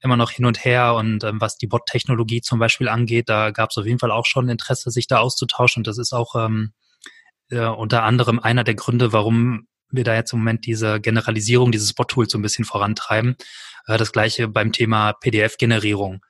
immer 0.00 0.16
noch 0.16 0.30
hin 0.30 0.46
und 0.46 0.64
her. 0.64 0.94
Und 0.94 1.22
ähm, 1.24 1.42
was 1.42 1.58
die 1.58 1.66
Bot-Technologie 1.66 2.40
zum 2.40 2.58
Beispiel 2.58 2.88
angeht, 2.88 3.28
da 3.28 3.50
gab's 3.50 3.76
auf 3.76 3.84
jeden 3.84 3.98
Fall 3.98 4.10
auch 4.10 4.26
schon 4.26 4.48
Interesse, 4.48 4.90
sich 4.90 5.06
da 5.06 5.18
auszutauschen. 5.18 5.80
Und 5.80 5.86
das 5.86 5.98
ist 5.98 6.14
auch 6.14 6.34
ähm, 6.36 6.72
äh, 7.50 7.66
unter 7.66 8.02
anderem 8.04 8.38
einer 8.38 8.64
der 8.64 8.74
Gründe, 8.74 9.12
warum 9.12 9.66
wir 9.96 10.04
da 10.04 10.14
jetzt 10.14 10.32
im 10.32 10.40
Moment 10.40 10.66
diese 10.66 11.00
Generalisierung 11.00 11.72
dieses 11.72 11.92
Bot-Tools 11.92 12.32
so 12.32 12.38
ein 12.38 12.42
bisschen 12.42 12.64
vorantreiben. 12.64 13.36
Äh, 13.86 13.98
das 13.98 14.12
gleiche 14.12 14.48
beim 14.48 14.72
Thema 14.72 15.12
PDF-Generierung. 15.12 16.24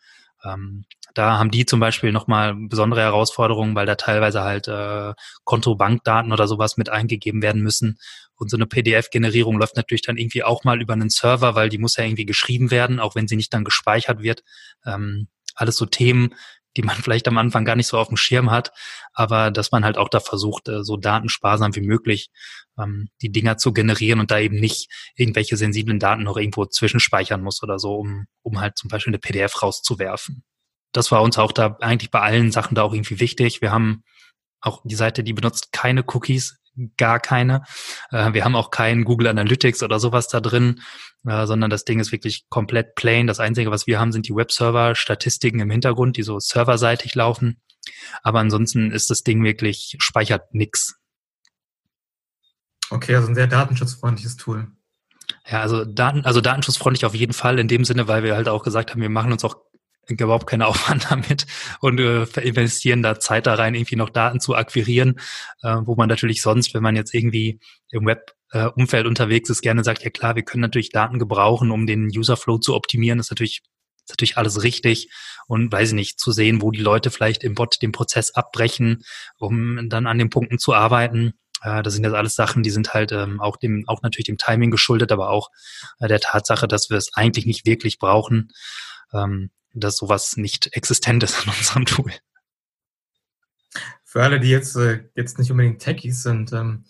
Ähm, 0.45 0.85
da 1.15 1.39
haben 1.39 1.51
die 1.51 1.67
zum 1.67 1.81
Beispiel 1.81 2.13
nochmal 2.13 2.55
besondere 2.55 3.01
Herausforderungen, 3.03 3.75
weil 3.75 3.87
da 3.87 3.97
teilweise 3.97 4.43
halt 4.43 4.69
äh, 4.69 5.13
Konto-Bankdaten 5.45 6.33
oder 6.33 6.47
sowas 6.47 6.77
mit 6.77 6.89
eingegeben 6.89 7.43
werden 7.43 7.63
müssen. 7.63 7.99
Und 8.37 8.51
so 8.51 8.57
eine 8.57 8.67
PDF-Generierung 8.67 9.59
läuft 9.59 9.77
natürlich 9.77 10.03
dann 10.03 10.17
irgendwie 10.17 10.45
auch 10.45 10.65
mal 10.65 10.81
über 10.81 10.95
einen 10.95 11.11
Server, 11.11 11.55
weil 11.55 11.69
die 11.69 11.79
muss 11.79 11.97
ja 11.97 12.05
irgendwie 12.05 12.25
geschrieben 12.25 12.71
werden, 12.71 13.01
auch 13.01 13.15
wenn 13.15 13.29
sie 13.29 13.37
nicht 13.37 13.53
dann 13.53 13.65
gespeichert 13.65 14.23
wird. 14.23 14.45
Ähm, 14.87 15.29
alles 15.55 15.77
so 15.77 15.85
Themen, 15.85 16.35
die 16.77 16.83
man 16.83 16.97
vielleicht 17.03 17.29
am 17.29 17.39
Anfang 17.39 17.65
gar 17.65 17.77
nicht 17.77 17.87
so 17.87 17.99
auf 17.99 18.09
dem 18.09 18.17
Schirm 18.17 18.51
hat, 18.51 18.73
aber 19.13 19.51
dass 19.51 19.73
man 19.73 19.85
halt 19.85 19.99
auch 19.99 20.09
da 20.09 20.21
versucht, 20.21 20.69
äh, 20.69 20.83
so 20.85 20.97
datensparsam 20.97 21.75
wie 21.75 21.81
möglich 21.81 22.31
ähm, 22.79 23.09
die 23.23 23.31
Dinger 23.33 23.57
zu 23.57 23.73
generieren 23.73 24.21
und 24.21 24.31
da 24.31 24.39
eben 24.39 24.57
nicht 24.57 24.91
irgendwelche 25.15 25.57
sensiblen 25.57 25.99
Daten 25.99 26.23
noch 26.23 26.37
irgendwo 26.37 26.67
zwischenspeichern 26.67 27.43
muss 27.43 27.63
oder 27.63 27.79
so, 27.79 27.97
um, 27.97 28.27
um 28.43 28.61
halt 28.61 28.77
zum 28.77 28.89
Beispiel 28.89 29.11
eine 29.11 29.19
PDF 29.19 29.63
rauszuwerfen. 29.63 30.45
Das 30.93 31.13
war 31.13 31.23
uns 31.23 31.39
auch 31.39 31.53
da 31.53 31.77
eigentlich 31.81 32.11
bei 32.11 32.21
allen 32.21 32.51
Sachen 32.51 32.75
da 32.75 32.83
auch 32.83 32.93
irgendwie 32.93 33.21
wichtig. 33.21 33.61
Wir 33.61 33.71
haben 33.71 34.03
auch 34.61 34.83
die 34.85 34.97
Seite, 34.97 35.23
die 35.23 35.33
benutzt 35.33 35.73
keine 35.73 36.05
Cookies, 36.07 36.60
gar 36.97 37.21
keine. 37.21 37.63
Äh, 38.11 38.33
wir 38.33 38.45
haben 38.45 38.57
auch 38.57 38.71
keinen 38.71 39.05
Google 39.05 39.29
Analytics 39.29 39.83
oder 39.83 39.99
sowas 39.99 40.29
da 40.29 40.41
drin, 40.41 40.81
äh, 41.27 41.47
sondern 41.47 41.71
das 41.71 41.85
Ding 41.85 42.01
ist 42.01 42.13
wirklich 42.13 42.47
komplett 42.49 42.95
plain. 42.95 43.27
Das 43.27 43.41
Einzige, 43.41 43.71
was 43.71 43.87
wir 43.87 44.01
haben, 44.01 44.13
sind 44.13 44.29
die 44.29 44.35
Webserver, 44.35 44.95
Statistiken 44.95 45.61
im 45.61 45.71
Hintergrund, 45.71 46.17
die 46.17 46.23
so 46.23 46.39
serverseitig 46.39 47.15
laufen. 47.15 47.61
Aber 48.23 48.41
ansonsten 48.41 48.91
ist 48.91 49.11
das 49.11 49.23
Ding 49.23 49.43
wirklich, 49.43 49.97
speichert 50.01 50.55
nix. 50.55 50.97
Okay, 52.91 53.15
also 53.15 53.29
ein 53.29 53.35
sehr 53.35 53.47
datenschutzfreundliches 53.47 54.37
Tool. 54.37 54.69
Ja, 55.47 55.61
also 55.61 55.85
Daten, 55.85 56.25
also 56.25 56.41
datenschutzfreundlich 56.41 57.05
auf 57.05 57.15
jeden 57.15 57.33
Fall 57.33 57.59
in 57.59 57.69
dem 57.69 57.85
Sinne, 57.85 58.09
weil 58.09 58.25
wir 58.25 58.35
halt 58.35 58.49
auch 58.49 58.65
gesagt 58.65 58.91
haben, 58.91 59.01
wir 59.01 59.09
machen 59.09 59.33
uns 59.33 59.45
auch 59.45 59.57
überhaupt 60.19 60.47
keinen 60.47 60.63
Aufwand 60.71 61.11
damit 61.11 61.47
und 61.81 62.01
äh, 62.01 62.25
investieren 62.41 63.03
da 63.03 63.21
Zeit 63.21 63.47
da 63.47 63.55
rein, 63.55 63.75
irgendwie 63.75 63.97
noch 63.97 64.11
Daten 64.11 64.41
zu 64.41 64.55
akquirieren, 64.55 65.21
äh, 65.63 65.77
wo 65.85 65.95
man 65.95 66.09
natürlich 66.09 66.43
sonst, 66.43 66.75
wenn 66.75 66.83
man 66.83 66.97
jetzt 66.97 67.15
irgendwie 67.15 67.61
im 67.91 68.07
Web-Umfeld 68.07 69.05
äh, 69.05 69.09
unterwegs 69.09 69.51
ist, 69.51 69.63
gerne 69.63 69.85
sagt, 69.85 70.03
ja 70.03 70.11
klar, 70.11 70.37
wir 70.37 70.43
können 70.43 70.63
natürlich 70.63 70.91
Daten 70.91 71.19
gebrauchen, 71.19 71.71
um 71.71 71.87
den 71.87 72.07
User-Flow 72.07 72.59
zu 72.59 72.75
optimieren. 72.75 73.19
Das 73.19 73.27
ist 73.27 73.31
natürlich, 73.31 73.63
ist 74.05 74.11
natürlich 74.11 74.37
alles 74.37 74.63
richtig 74.63 75.11
und 75.47 75.73
weiß 75.73 75.89
ich 75.89 75.95
nicht, 75.95 76.21
zu 76.21 76.33
sehen, 76.33 76.63
wo 76.63 76.71
die 76.71 76.81
Leute 76.81 77.11
vielleicht 77.11 77.45
im 77.45 77.55
Bot 77.55 77.83
den 77.83 77.93
Prozess 77.93 78.33
abbrechen, 78.33 79.03
um 79.39 79.89
dann 79.89 80.07
an 80.07 80.19
den 80.19 80.31
Punkten 80.31 80.59
zu 80.59 80.75
arbeiten. 80.75 81.35
Äh, 81.63 81.83
das 81.83 81.95
sind 81.95 82.05
jetzt 82.05 82.15
alles 82.15 82.35
Sachen, 82.35 82.63
die 82.63 82.71
sind 82.71 82.95
halt 82.95 83.13
ähm, 83.13 83.41
auch 83.41 83.57
dem, 83.57 83.85
auch 83.87 84.03
natürlich 84.03 84.27
dem 84.27 84.39
Timing 84.39 84.71
geschuldet, 84.71 85.13
aber 85.13 85.31
auch 85.31 85.51
äh, 85.99 86.09
der 86.09 86.21
Tatsache, 86.21 86.69
dass 86.69 86.91
wir 86.91 86.97
es 86.97 87.15
eigentlich 87.15 87.47
nicht 87.47 87.67
wirklich 87.67 87.99
brauchen. 87.99 88.51
Ähm, 89.13 89.51
dass 89.73 89.97
sowas 89.97 90.37
nicht 90.37 90.75
existent 90.75 91.23
ist 91.23 91.43
in 91.45 91.53
unserem 91.53 91.85
Tool. 91.87 92.13
Für 94.05 94.23
alle, 94.23 94.41
die 94.41 94.51
jetzt, 94.51 94.75
äh, 94.77 95.05
jetzt 95.15 95.39
nicht 95.39 95.51
unbedingt 95.51 95.81
Techies 95.81 96.23
sind, 96.23 96.53
ähm, 96.53 96.85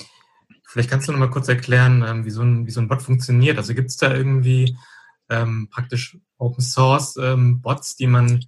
vielleicht 0.66 0.88
kannst 0.88 1.08
du 1.08 1.12
noch 1.12 1.18
mal 1.18 1.30
kurz 1.30 1.48
erklären, 1.48 2.02
ähm, 2.06 2.24
wie, 2.24 2.30
so 2.30 2.42
ein, 2.42 2.66
wie 2.66 2.70
so 2.70 2.80
ein 2.80 2.88
Bot 2.88 3.02
funktioniert. 3.02 3.58
Also 3.58 3.74
gibt 3.74 3.90
es 3.90 3.96
da 3.96 4.14
irgendwie 4.14 4.76
ähm, 5.28 5.68
praktisch 5.70 6.16
Open 6.38 6.62
Source 6.62 7.16
ähm, 7.16 7.60
Bots, 7.60 7.96
die 7.96 8.06
man 8.06 8.44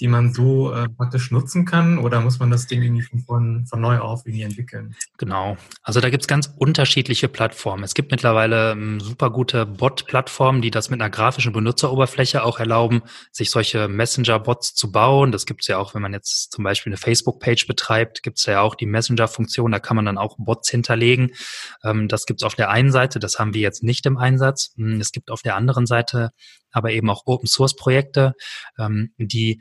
die 0.00 0.08
man 0.08 0.32
so 0.32 0.72
äh, 0.72 0.88
praktisch 0.88 1.30
nutzen 1.30 1.66
kann 1.66 1.98
oder 1.98 2.20
muss 2.20 2.38
man 2.38 2.50
das 2.50 2.66
Ding 2.66 2.82
irgendwie 2.82 3.06
von, 3.26 3.66
von 3.66 3.80
neu 3.80 3.98
auf 3.98 4.26
irgendwie 4.26 4.42
entwickeln? 4.42 4.96
Genau. 5.18 5.56
Also 5.82 6.00
da 6.00 6.08
gibt's 6.08 6.26
ganz 6.26 6.52
unterschiedliche 6.56 7.28
Plattformen. 7.28 7.84
Es 7.84 7.94
gibt 7.94 8.10
mittlerweile 8.10 8.72
ähm, 8.72 9.00
super 9.00 9.30
gute 9.30 9.66
Bot-Plattformen, 9.66 10.62
die 10.62 10.70
das 10.70 10.88
mit 10.88 11.00
einer 11.00 11.10
grafischen 11.10 11.52
Benutzeroberfläche 11.52 12.42
auch 12.42 12.58
erlauben, 12.58 13.02
sich 13.30 13.50
solche 13.50 13.88
Messenger-Bots 13.88 14.74
zu 14.74 14.90
bauen. 14.90 15.32
Das 15.32 15.44
gibt's 15.44 15.66
ja 15.66 15.78
auch, 15.78 15.94
wenn 15.94 16.02
man 16.02 16.14
jetzt 16.14 16.52
zum 16.52 16.64
Beispiel 16.64 16.90
eine 16.90 16.98
Facebook-Page 16.98 17.66
betreibt, 17.66 18.22
gibt's 18.22 18.46
ja 18.46 18.62
auch 18.62 18.74
die 18.74 18.86
Messenger-Funktion, 18.86 19.70
da 19.70 19.80
kann 19.80 19.96
man 19.96 20.06
dann 20.06 20.18
auch 20.18 20.36
Bots 20.38 20.70
hinterlegen. 20.70 21.32
Ähm, 21.84 22.08
das 22.08 22.24
gibt's 22.24 22.42
auf 22.42 22.54
der 22.54 22.70
einen 22.70 22.90
Seite, 22.90 23.18
das 23.18 23.38
haben 23.38 23.52
wir 23.52 23.60
jetzt 23.60 23.82
nicht 23.82 24.06
im 24.06 24.16
Einsatz. 24.16 24.72
Hm, 24.76 25.00
es 25.00 25.12
gibt 25.12 25.30
auf 25.30 25.42
der 25.42 25.56
anderen 25.56 25.86
Seite 25.86 26.30
aber 26.72 26.92
eben 26.92 27.10
auch 27.10 27.22
Open-Source-Projekte, 27.26 28.34
ähm, 28.78 29.12
die 29.18 29.60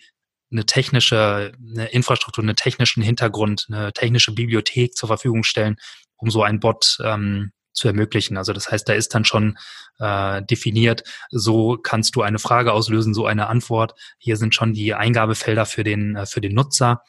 eine 0.51 0.65
technische 0.65 1.51
eine 1.60 1.88
Infrastruktur, 1.88 2.44
einen 2.44 2.56
technischen 2.56 3.03
Hintergrund, 3.03 3.68
eine 3.70 3.94
technische 3.94 4.34
Bibliothek 4.34 4.96
zur 4.96 5.08
Verfügung 5.08 5.44
stellen, 5.44 5.77
um 6.18 6.29
so 6.29 6.44
ein 6.44 6.60
Bot 6.60 6.98
ähm, 7.03 7.51
zu 7.74 7.88
ermöglichen. 7.88 8.38
Also 8.38 8.53
das 8.53 8.72
heißt, 8.72 8.88
da 8.89 8.94
ist 8.94 9.13
dann 9.13 9.25
schon 9.25 9.58
äh, 10.00 10.44
definiert, 10.44 11.03
so 11.29 11.77
kannst 11.82 12.15
du 12.15 12.22
eine 12.22 12.39
Frage 12.39 12.74
auslösen, 12.74 13.13
so 13.13 13.25
eine 13.25 13.48
Antwort. 13.48 13.94
Hier 14.18 14.38
sind 14.38 14.56
schon 14.56 14.74
die 14.74 14.94
Eingabefelder 14.94 15.65
für 15.65 15.84
den, 15.84 16.15
äh, 16.15 16.25
für 16.25 16.41
den 16.41 16.53
Nutzer. 16.53 17.03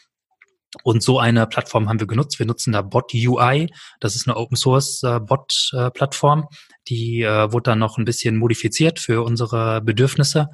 Und 0.84 1.02
so 1.02 1.18
eine 1.18 1.46
Plattform 1.46 1.88
haben 1.88 1.98
wir 1.98 2.06
genutzt. 2.06 2.38
Wir 2.38 2.46
nutzen 2.46 2.72
da 2.72 2.82
Bot 2.82 3.12
UI. 3.12 3.72
Das 3.98 4.14
ist 4.14 4.28
eine 4.28 4.36
Open 4.36 4.56
Source 4.56 5.02
äh, 5.02 5.18
Bot 5.18 5.70
äh, 5.72 5.90
Plattform. 5.90 6.48
Die 6.88 7.22
äh, 7.22 7.52
wurde 7.52 7.70
dann 7.70 7.80
noch 7.80 7.98
ein 7.98 8.04
bisschen 8.04 8.36
modifiziert 8.36 9.00
für 9.00 9.24
unsere 9.24 9.80
Bedürfnisse, 9.80 10.48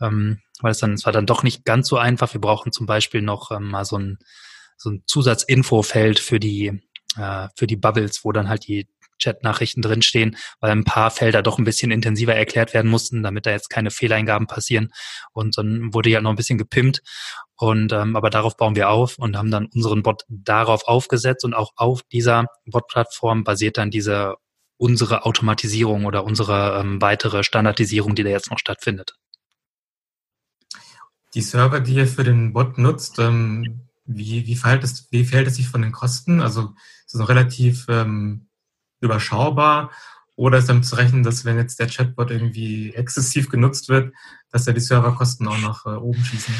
ähm, 0.00 0.38
weil 0.60 0.72
es 0.72 0.78
dann, 0.78 0.94
es 0.94 1.04
war 1.04 1.12
dann 1.12 1.26
doch 1.26 1.42
nicht 1.42 1.64
ganz 1.64 1.88
so 1.88 1.98
einfach. 1.98 2.32
Wir 2.32 2.40
brauchen 2.40 2.72
zum 2.72 2.86
Beispiel 2.86 3.20
noch 3.20 3.50
ähm, 3.50 3.68
mal 3.68 3.84
so 3.84 3.98
ein, 3.98 4.18
so 4.76 4.90
ein 4.90 5.02
Zusatzinfofeld 5.06 6.18
für 6.18 6.40
die, 6.40 6.80
äh, 7.16 7.48
für 7.54 7.66
die 7.66 7.76
Bubbles, 7.76 8.24
wo 8.24 8.32
dann 8.32 8.48
halt 8.48 8.66
die 8.66 8.88
Chat-Nachrichten 9.18 9.82
drinstehen, 9.82 10.36
weil 10.60 10.70
ein 10.70 10.84
paar 10.84 11.10
Felder 11.10 11.42
doch 11.42 11.58
ein 11.58 11.64
bisschen 11.64 11.90
intensiver 11.90 12.34
erklärt 12.34 12.74
werden 12.74 12.90
mussten, 12.90 13.22
damit 13.22 13.46
da 13.46 13.50
jetzt 13.50 13.70
keine 13.70 13.90
Fehleingaben 13.90 14.46
passieren. 14.46 14.90
Und 15.32 15.58
dann 15.58 15.92
wurde 15.92 16.10
ja 16.10 16.20
noch 16.20 16.30
ein 16.30 16.36
bisschen 16.36 16.58
gepimpt. 16.58 17.02
Und 17.56 17.92
ähm, 17.92 18.14
aber 18.14 18.30
darauf 18.30 18.56
bauen 18.56 18.76
wir 18.76 18.88
auf 18.88 19.18
und 19.18 19.36
haben 19.36 19.50
dann 19.50 19.66
unseren 19.74 20.02
Bot 20.02 20.22
darauf 20.28 20.86
aufgesetzt 20.86 21.44
und 21.44 21.54
auch 21.54 21.72
auf 21.74 22.02
dieser 22.12 22.46
Bot-Plattform 22.66 23.42
basiert 23.42 23.78
dann 23.78 23.90
diese 23.90 24.36
unsere 24.78 25.24
Automatisierung 25.24 26.06
oder 26.06 26.24
unsere 26.24 26.80
ähm, 26.80 27.02
weitere 27.02 27.42
Standardisierung, 27.42 28.14
die 28.14 28.22
da 28.22 28.30
jetzt 28.30 28.50
noch 28.50 28.60
stattfindet. 28.60 29.16
Die 31.34 31.42
Server, 31.42 31.80
die 31.80 31.94
ihr 31.94 32.06
für 32.06 32.24
den 32.24 32.52
Bot 32.52 32.78
nutzt, 32.78 33.18
ähm, 33.18 33.88
wie, 34.06 34.46
wie, 34.46 34.56
verhält 34.56 34.84
es, 34.84 35.08
wie 35.10 35.24
verhält 35.24 35.48
es 35.48 35.56
sich 35.56 35.68
von 35.68 35.82
den 35.82 35.92
Kosten? 35.92 36.40
Also 36.40 36.74
ist 37.06 37.14
es 37.14 37.20
noch 37.20 37.28
relativ 37.28 37.86
ähm, 37.88 38.47
überschaubar? 39.00 39.90
Oder 40.36 40.58
ist 40.58 40.68
damit 40.68 40.86
zu 40.86 40.94
rechnen, 40.94 41.24
dass 41.24 41.44
wenn 41.44 41.56
jetzt 41.56 41.80
der 41.80 41.88
Chatbot 41.88 42.30
irgendwie 42.30 42.94
exzessiv 42.94 43.48
genutzt 43.48 43.88
wird, 43.88 44.14
dass 44.52 44.66
ja 44.66 44.72
die 44.72 44.80
Serverkosten 44.80 45.48
auch 45.48 45.58
nach 45.58 45.84
äh, 45.84 45.96
oben 45.96 46.24
schießen? 46.24 46.54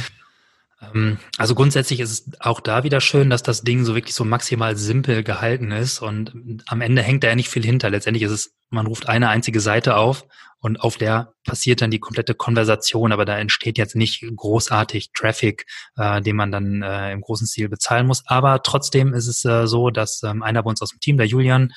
Ähm, 0.81 1.19
also 1.37 1.55
grundsätzlich 1.55 2.01
ist 2.01 2.11
es 2.11 2.41
auch 2.41 2.61
da 2.61 2.85
wieder 2.85 3.01
schön, 3.01 3.31
dass 3.31 3.43
das 3.43 3.63
Ding 3.63 3.85
so 3.85 3.95
wirklich 3.95 4.15
so 4.15 4.25
maximal 4.25 4.77
simpel 4.77 5.23
gehalten 5.23 5.71
ist 5.71 6.01
und 6.01 6.63
am 6.67 6.81
Ende 6.81 7.03
hängt 7.03 7.25
da 7.25 7.29
ja 7.29 7.37
nicht 7.37 7.51
viel 7.51 7.65
hinter. 7.65 7.91
Letztendlich 7.91 8.25
ist 8.25 8.33
es, 8.33 8.55
man 8.71 8.87
ruft 8.87 9.09
eine 9.09 9.29
einzige 9.29 9.61
Seite 9.61 9.97
auf 9.97 10.25
und 10.61 10.81
auf 10.81 10.97
der 10.97 11.35
passiert 11.45 11.81
dann 11.81 11.91
die 11.91 12.01
komplette 12.01 12.35
Konversation, 12.35 13.13
aber 13.13 13.25
da 13.25 13.39
entsteht 13.39 13.79
jetzt 13.79 13.95
nicht 13.95 14.25
großartig 14.35 15.13
Traffic, 15.13 15.67
äh, 15.97 16.21
den 16.21 16.37
man 16.37 16.51
dann 16.51 16.83
äh, 16.83 17.13
im 17.13 17.21
großen 17.21 17.47
Stil 17.47 17.69
bezahlen 17.69 18.07
muss. 18.07 18.25
Aber 18.27 18.63
trotzdem 18.63 19.15
ist 19.15 19.29
es 19.29 19.45
äh, 19.45 19.67
so, 19.67 19.91
dass 19.91 20.23
ähm, 20.25 20.43
einer 20.43 20.63
bei 20.63 20.71
uns 20.71 20.83
aus 20.83 20.91
dem 20.91 21.01
Team, 21.01 21.17
der 21.17 21.27
Julian, 21.27 21.73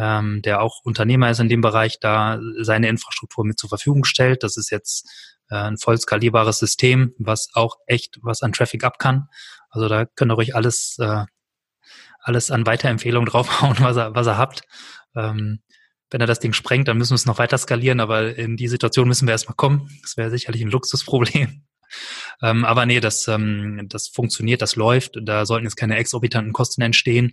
ähm, 0.00 0.40
der 0.42 0.62
auch 0.62 0.80
Unternehmer 0.82 1.30
ist 1.30 1.40
in 1.40 1.50
dem 1.50 1.60
Bereich, 1.60 2.00
da 2.00 2.40
seine 2.60 2.88
Infrastruktur 2.88 3.44
mit 3.44 3.58
zur 3.58 3.68
Verfügung 3.68 4.04
stellt. 4.04 4.42
Das 4.42 4.56
ist 4.56 4.70
jetzt 4.70 5.06
äh, 5.50 5.56
ein 5.56 5.76
voll 5.76 5.98
skalierbares 5.98 6.58
System, 6.58 7.12
was 7.18 7.50
auch 7.52 7.76
echt 7.86 8.18
was 8.22 8.42
an 8.42 8.52
Traffic 8.52 8.82
ab 8.82 8.98
kann. 8.98 9.28
Also 9.68 9.88
da 9.88 10.06
könnt 10.06 10.32
ihr 10.32 10.38
euch 10.38 10.54
alles, 10.54 10.96
äh, 10.98 11.24
alles 12.18 12.50
an 12.50 12.64
Weiterempfehlungen 12.64 13.26
draufhauen, 13.30 13.76
was 13.80 13.98
ihr, 13.98 14.14
was 14.14 14.26
ihr 14.26 14.38
habt. 14.38 14.62
Ähm, 15.14 15.60
wenn 16.10 16.20
er 16.22 16.26
das 16.26 16.40
Ding 16.40 16.54
sprengt, 16.54 16.88
dann 16.88 16.96
müssen 16.96 17.12
wir 17.12 17.16
es 17.16 17.26
noch 17.26 17.38
weiter 17.38 17.58
skalieren, 17.58 18.00
aber 18.00 18.36
in 18.36 18.56
die 18.56 18.68
Situation 18.68 19.06
müssen 19.06 19.28
wir 19.28 19.32
erstmal 19.32 19.54
kommen. 19.54 19.90
Das 20.02 20.16
wäre 20.16 20.30
sicherlich 20.30 20.62
ein 20.62 20.70
Luxusproblem. 20.70 21.64
Ähm, 22.40 22.64
aber 22.64 22.86
nee, 22.86 23.00
das, 23.00 23.26
ähm, 23.26 23.86
das 23.88 24.06
funktioniert, 24.06 24.62
das 24.62 24.76
läuft. 24.76 25.18
Da 25.20 25.44
sollten 25.44 25.66
jetzt 25.66 25.74
keine 25.74 25.96
exorbitanten 25.96 26.52
Kosten 26.52 26.82
entstehen. 26.82 27.32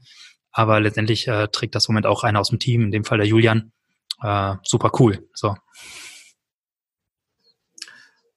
Aber 0.57 0.79
letztendlich 0.79 1.27
äh, 1.27 1.49
trägt 1.49 1.75
das 1.75 1.87
Moment 1.87 2.07
auch 2.07 2.23
einer 2.23 2.39
aus 2.39 2.49
dem 2.49 2.57
Team, 2.57 2.81
in 2.81 2.91
dem 2.91 3.03
Fall 3.03 3.19
der 3.19 3.27
Julian. 3.27 3.71
Äh, 4.23 4.55
super 4.63 4.91
cool. 4.99 5.29
So. 5.35 5.55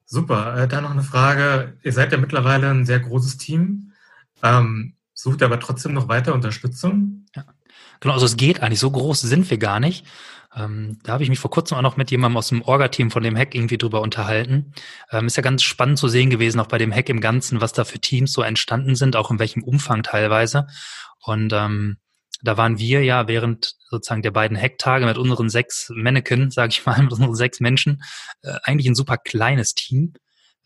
Super. 0.04 0.54
Äh, 0.54 0.68
da 0.68 0.82
noch 0.82 0.90
eine 0.90 1.02
Frage. 1.02 1.78
Ihr 1.82 1.94
seid 1.94 2.12
ja 2.12 2.18
mittlerweile 2.18 2.68
ein 2.68 2.84
sehr 2.84 3.00
großes 3.00 3.38
Team. 3.38 3.94
Ähm, 4.42 4.96
sucht 5.14 5.42
aber 5.42 5.58
trotzdem 5.60 5.94
noch 5.94 6.08
weiter 6.08 6.34
Unterstützung? 6.34 7.24
Ja. 7.34 7.46
Genau, 8.00 8.12
also 8.12 8.26
es 8.26 8.36
geht 8.36 8.60
eigentlich, 8.60 8.80
so 8.80 8.90
groß 8.90 9.22
sind 9.22 9.48
wir 9.48 9.56
gar 9.56 9.80
nicht. 9.80 10.04
Ähm, 10.54 10.98
da 11.04 11.14
habe 11.14 11.22
ich 11.22 11.30
mich 11.30 11.38
vor 11.38 11.50
kurzem 11.50 11.78
auch 11.78 11.82
noch 11.82 11.96
mit 11.96 12.10
jemandem 12.10 12.36
aus 12.36 12.48
dem 12.48 12.60
Orga-Team 12.60 13.10
von 13.10 13.22
dem 13.22 13.36
Hack 13.36 13.54
irgendwie 13.54 13.78
drüber 13.78 14.02
unterhalten. 14.02 14.74
Ähm, 15.10 15.26
ist 15.26 15.38
ja 15.38 15.42
ganz 15.42 15.62
spannend 15.62 15.98
zu 15.98 16.08
sehen 16.08 16.28
gewesen, 16.28 16.60
auch 16.60 16.66
bei 16.66 16.76
dem 16.76 16.92
Hack 16.92 17.08
im 17.08 17.22
Ganzen, 17.22 17.62
was 17.62 17.72
da 17.72 17.84
für 17.86 17.98
Teams 17.98 18.34
so 18.34 18.42
entstanden 18.42 18.94
sind, 18.94 19.16
auch 19.16 19.30
in 19.30 19.38
welchem 19.38 19.62
Umfang 19.62 20.02
teilweise. 20.02 20.66
Und 21.22 21.54
ähm, 21.54 21.96
da 22.42 22.56
waren 22.56 22.78
wir 22.78 23.02
ja 23.04 23.28
während 23.28 23.74
sozusagen 23.88 24.22
der 24.22 24.30
beiden 24.30 24.60
Hacktage 24.60 25.06
mit 25.06 25.18
unseren 25.18 25.50
sechs 25.50 25.90
Mannequin, 25.94 26.50
sage 26.50 26.70
ich 26.70 26.86
mal, 26.86 26.98
mit 27.02 27.12
unseren 27.12 27.34
sechs 27.34 27.60
Menschen, 27.60 28.02
äh, 28.42 28.54
eigentlich 28.62 28.86
ein 28.86 28.94
super 28.94 29.16
kleines 29.18 29.74
Team, 29.74 30.14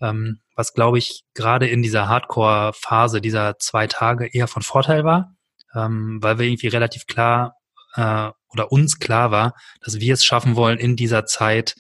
ähm, 0.01 0.41
was 0.55 0.73
glaube 0.73 0.99
ich 0.99 1.23
gerade 1.35 1.67
in 1.67 1.83
dieser 1.83 2.09
Hardcore-Phase 2.09 3.21
dieser 3.21 3.59
zwei 3.59 3.87
Tage 3.87 4.27
eher 4.27 4.49
von 4.49 4.63
Vorteil 4.63 5.05
war, 5.05 5.35
ähm, 5.75 6.19
weil 6.23 6.39
wir 6.39 6.47
irgendwie 6.47 6.69
relativ 6.69 7.07
klar 7.07 7.57
äh, 7.95 8.31
oder 8.51 8.71
uns 8.71 8.99
klar 8.99 9.31
war, 9.31 9.55
dass 9.81 10.01
wir 10.01 10.15
es 10.15 10.25
schaffen 10.25 10.57
wollen, 10.57 10.79
in 10.79 10.97
dieser 10.97 11.27
Zeit 11.27 11.75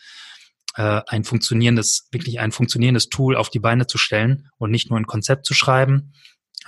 äh, 0.76 1.02
ein 1.06 1.24
funktionierendes, 1.24 2.08
wirklich 2.10 2.40
ein 2.40 2.52
funktionierendes 2.52 3.08
Tool 3.08 3.36
auf 3.36 3.50
die 3.50 3.60
Beine 3.60 3.86
zu 3.86 3.98
stellen 3.98 4.48
und 4.58 4.70
nicht 4.70 4.90
nur 4.90 4.98
ein 4.98 5.06
Konzept 5.06 5.46
zu 5.46 5.54
schreiben, 5.54 6.12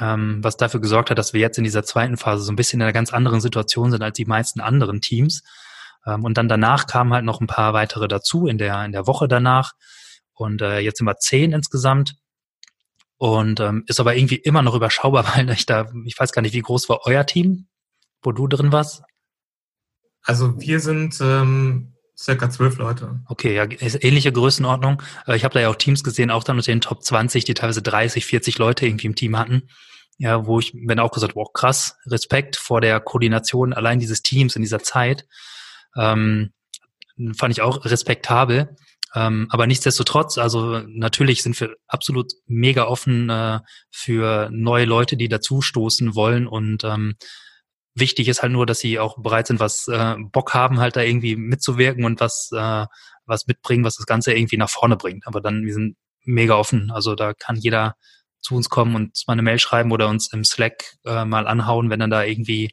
ähm, 0.00 0.42
was 0.42 0.56
dafür 0.56 0.80
gesorgt 0.80 1.11
hat, 1.11 1.18
dass 1.18 1.32
wir 1.32 1.40
jetzt 1.40 1.59
in 1.59 1.64
dieser 1.64 1.85
zweiten 1.85 2.16
Phase 2.16 2.44
so 2.44 2.52
ein 2.52 2.56
bisschen 2.56 2.80
in 2.80 2.85
einer 2.85 2.92
ganz 2.92 3.12
anderen 3.12 3.40
Situation 3.40 3.90
sind 3.90 4.02
als 4.02 4.16
die 4.16 4.24
meisten 4.24 4.61
anderen 4.61 5.00
Teams. 5.00 5.42
Ähm, 6.06 6.24
und 6.24 6.38
dann 6.38 6.48
danach 6.48 6.87
kamen 6.87 7.12
halt 7.12 7.24
noch 7.24 7.40
ein 7.40 7.46
paar 7.46 7.72
weitere 7.72 8.09
dazu 8.09 8.46
in 8.46 8.59
der, 8.59 8.85
in 8.85 8.92
der 8.92 9.06
Woche 9.06 9.28
danach. 9.28 9.72
Und 10.35 10.62
äh, 10.62 10.80
jetzt 10.80 10.98
sind 10.98 11.06
wir 11.06 11.16
zehn 11.16 11.52
insgesamt. 11.52 12.16
Und 13.18 13.61
ähm, 13.61 13.85
ist 13.87 14.00
aber 14.00 14.14
irgendwie 14.14 14.37
immer 14.37 14.62
noch 14.62 14.74
überschaubar, 14.74 15.24
weil 15.37 15.48
ich 15.50 15.66
da, 15.66 15.90
ich 16.04 16.18
weiß 16.18 16.32
gar 16.32 16.42
nicht, 16.42 16.54
wie 16.54 16.61
groß 16.61 16.88
war 16.88 17.00
euer 17.04 17.24
Team, 17.24 17.68
wo 18.22 18.32
du 18.32 18.46
drin 18.46 18.72
warst? 18.72 19.02
Also 20.22 20.61
wir 20.61 20.80
sind 20.80 21.18
ähm, 21.20 21.95
circa 22.16 22.50
zwölf 22.50 22.79
Leute. 22.79 23.20
Okay, 23.26 23.55
ja, 23.55 23.64
ähnliche 23.64 24.33
Größenordnung. 24.33 25.02
Äh, 25.26 25.37
ich 25.37 25.44
habe 25.44 25.55
da 25.55 25.61
ja 25.61 25.68
auch 25.68 25.76
Teams 25.76 26.02
gesehen, 26.02 26.31
auch 26.31 26.44
dann 26.44 26.57
unter 26.57 26.72
den 26.72 26.81
Top 26.81 27.02
20, 27.02 27.44
die 27.44 27.55
teilweise 27.55 27.83
30, 27.83 28.24
40 28.24 28.59
Leute 28.59 28.87
irgendwie 28.87 29.07
im 29.07 29.14
Team 29.14 29.38
hatten. 29.38 29.68
Ja, 30.18 30.46
wo 30.46 30.59
ich 30.59 30.72
bin 30.72 30.98
auch 30.98 31.12
gesagt, 31.12 31.37
wow, 31.37 31.52
krass, 31.52 31.96
Respekt 32.07 32.57
vor 32.57 32.81
der 32.81 33.00
Koordination 33.00 33.74
allein 33.74 33.98
dieses 33.98 34.22
Teams 34.22 34.57
in 34.57 34.62
dieser 34.62 34.79
Zeit. 34.79 35.26
Ähm, 35.94 36.52
fand 37.37 37.52
ich 37.52 37.61
auch 37.61 37.85
respektabel. 37.85 38.76
Ähm, 39.14 39.46
aber 39.50 39.66
nichtsdestotrotz, 39.66 40.37
also 40.38 40.83
natürlich 40.88 41.42
sind 41.42 41.59
wir 41.61 41.74
absolut 41.87 42.33
mega 42.46 42.85
offen 42.85 43.31
äh, 43.31 43.61
für 43.90 44.48
neue 44.52 44.85
Leute, 44.85 45.16
die 45.16 45.29
dazustoßen 45.29 46.14
wollen 46.14 46.46
und 46.46 46.85
ähm, 46.85 47.14
Wichtig 47.98 48.28
ist 48.28 48.42
halt 48.42 48.52
nur, 48.52 48.66
dass 48.66 48.78
sie 48.78 48.98
auch 48.98 49.18
bereit 49.18 49.46
sind, 49.46 49.59
was 49.59 49.88
äh, 49.88 50.16
Bock 50.18 50.52
haben, 50.52 50.80
halt 50.80 50.96
da 50.96 51.00
irgendwie 51.00 51.35
mitzuwirken 51.35 52.04
und 52.04 52.20
was, 52.20 52.50
äh, 52.52 52.87
was 53.24 53.46
mitbringen, 53.46 53.85
was 53.85 53.96
das 53.96 54.06
Ganze 54.06 54.35
irgendwie 54.35 54.59
nach 54.59 54.68
vorne 54.68 54.96
bringt. 54.96 55.26
Aber 55.26 55.40
dann, 55.40 55.64
wir 55.64 55.72
sind 55.72 55.96
mega 56.22 56.54
offen. 56.54 56.90
Also 56.90 57.14
da 57.14 57.32
kann 57.32 57.56
jeder 57.56 57.96
zu 58.40 58.54
uns 58.54 58.68
kommen 58.68 58.94
und 58.94 59.18
mal 59.26 59.32
eine 59.32 59.42
Mail 59.42 59.59
schreiben 59.59 59.92
oder 59.92 60.09
uns 60.09 60.32
im 60.32 60.44
Slack 60.44 60.98
äh, 61.04 61.24
mal 61.24 61.46
anhauen, 61.46 61.88
wenn 61.90 62.00
er 62.00 62.09
da 62.09 62.22
irgendwie 62.22 62.70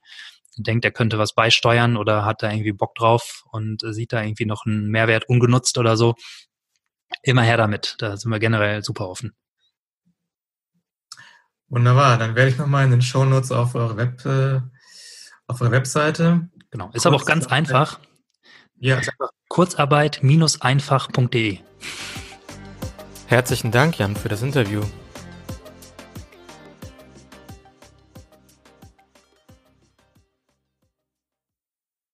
denkt, 0.58 0.86
er 0.86 0.92
könnte 0.92 1.18
was 1.18 1.34
beisteuern 1.34 1.98
oder 1.98 2.26
hat 2.26 2.44
da 2.44 2.52
irgendwie 2.52 2.74
Bock 2.74 2.94
drauf 2.96 3.44
und 3.52 3.82
sieht 3.82 4.14
da 4.14 4.22
irgendwie 4.22 4.46
noch 4.46 4.66
einen 4.66 4.90
Mehrwert 4.90 5.28
ungenutzt 5.28 5.78
oder 5.78 5.98
so. 5.98 6.16
Immer 7.22 7.44
her 7.44 7.58
damit. 7.58 7.96
Da 8.00 8.18
sind 8.18 8.30
wir 8.30 8.40
generell 8.40 8.84
super 8.84 9.08
offen. 9.08 9.34
Wunderbar. 11.70 12.18
Dann 12.18 12.36
werde 12.36 12.52
ich 12.52 12.58
nochmal 12.58 12.86
in 12.86 12.92
den 12.92 13.02
Show 13.02 13.26
Notes 13.26 13.52
auf 13.52 13.74
eure 13.76 13.98
Web, 13.98 14.26
äh, 14.26 14.62
auf 15.54 15.60
der 15.60 15.72
Webseite. 15.72 16.50
Genau. 16.72 16.90
Ist 16.94 17.06
aber 17.06 17.16
auch 17.16 17.26
ganz 17.26 17.48
einfach. 17.48 18.00
Ja. 18.80 19.00
Kurzarbeit-einfach.de. 19.48 21.60
Herzlichen 23.28 23.72
Dank, 23.72 23.98
Jan, 23.98 24.16
für 24.16 24.30
das 24.30 24.42
Interview. 24.42 24.82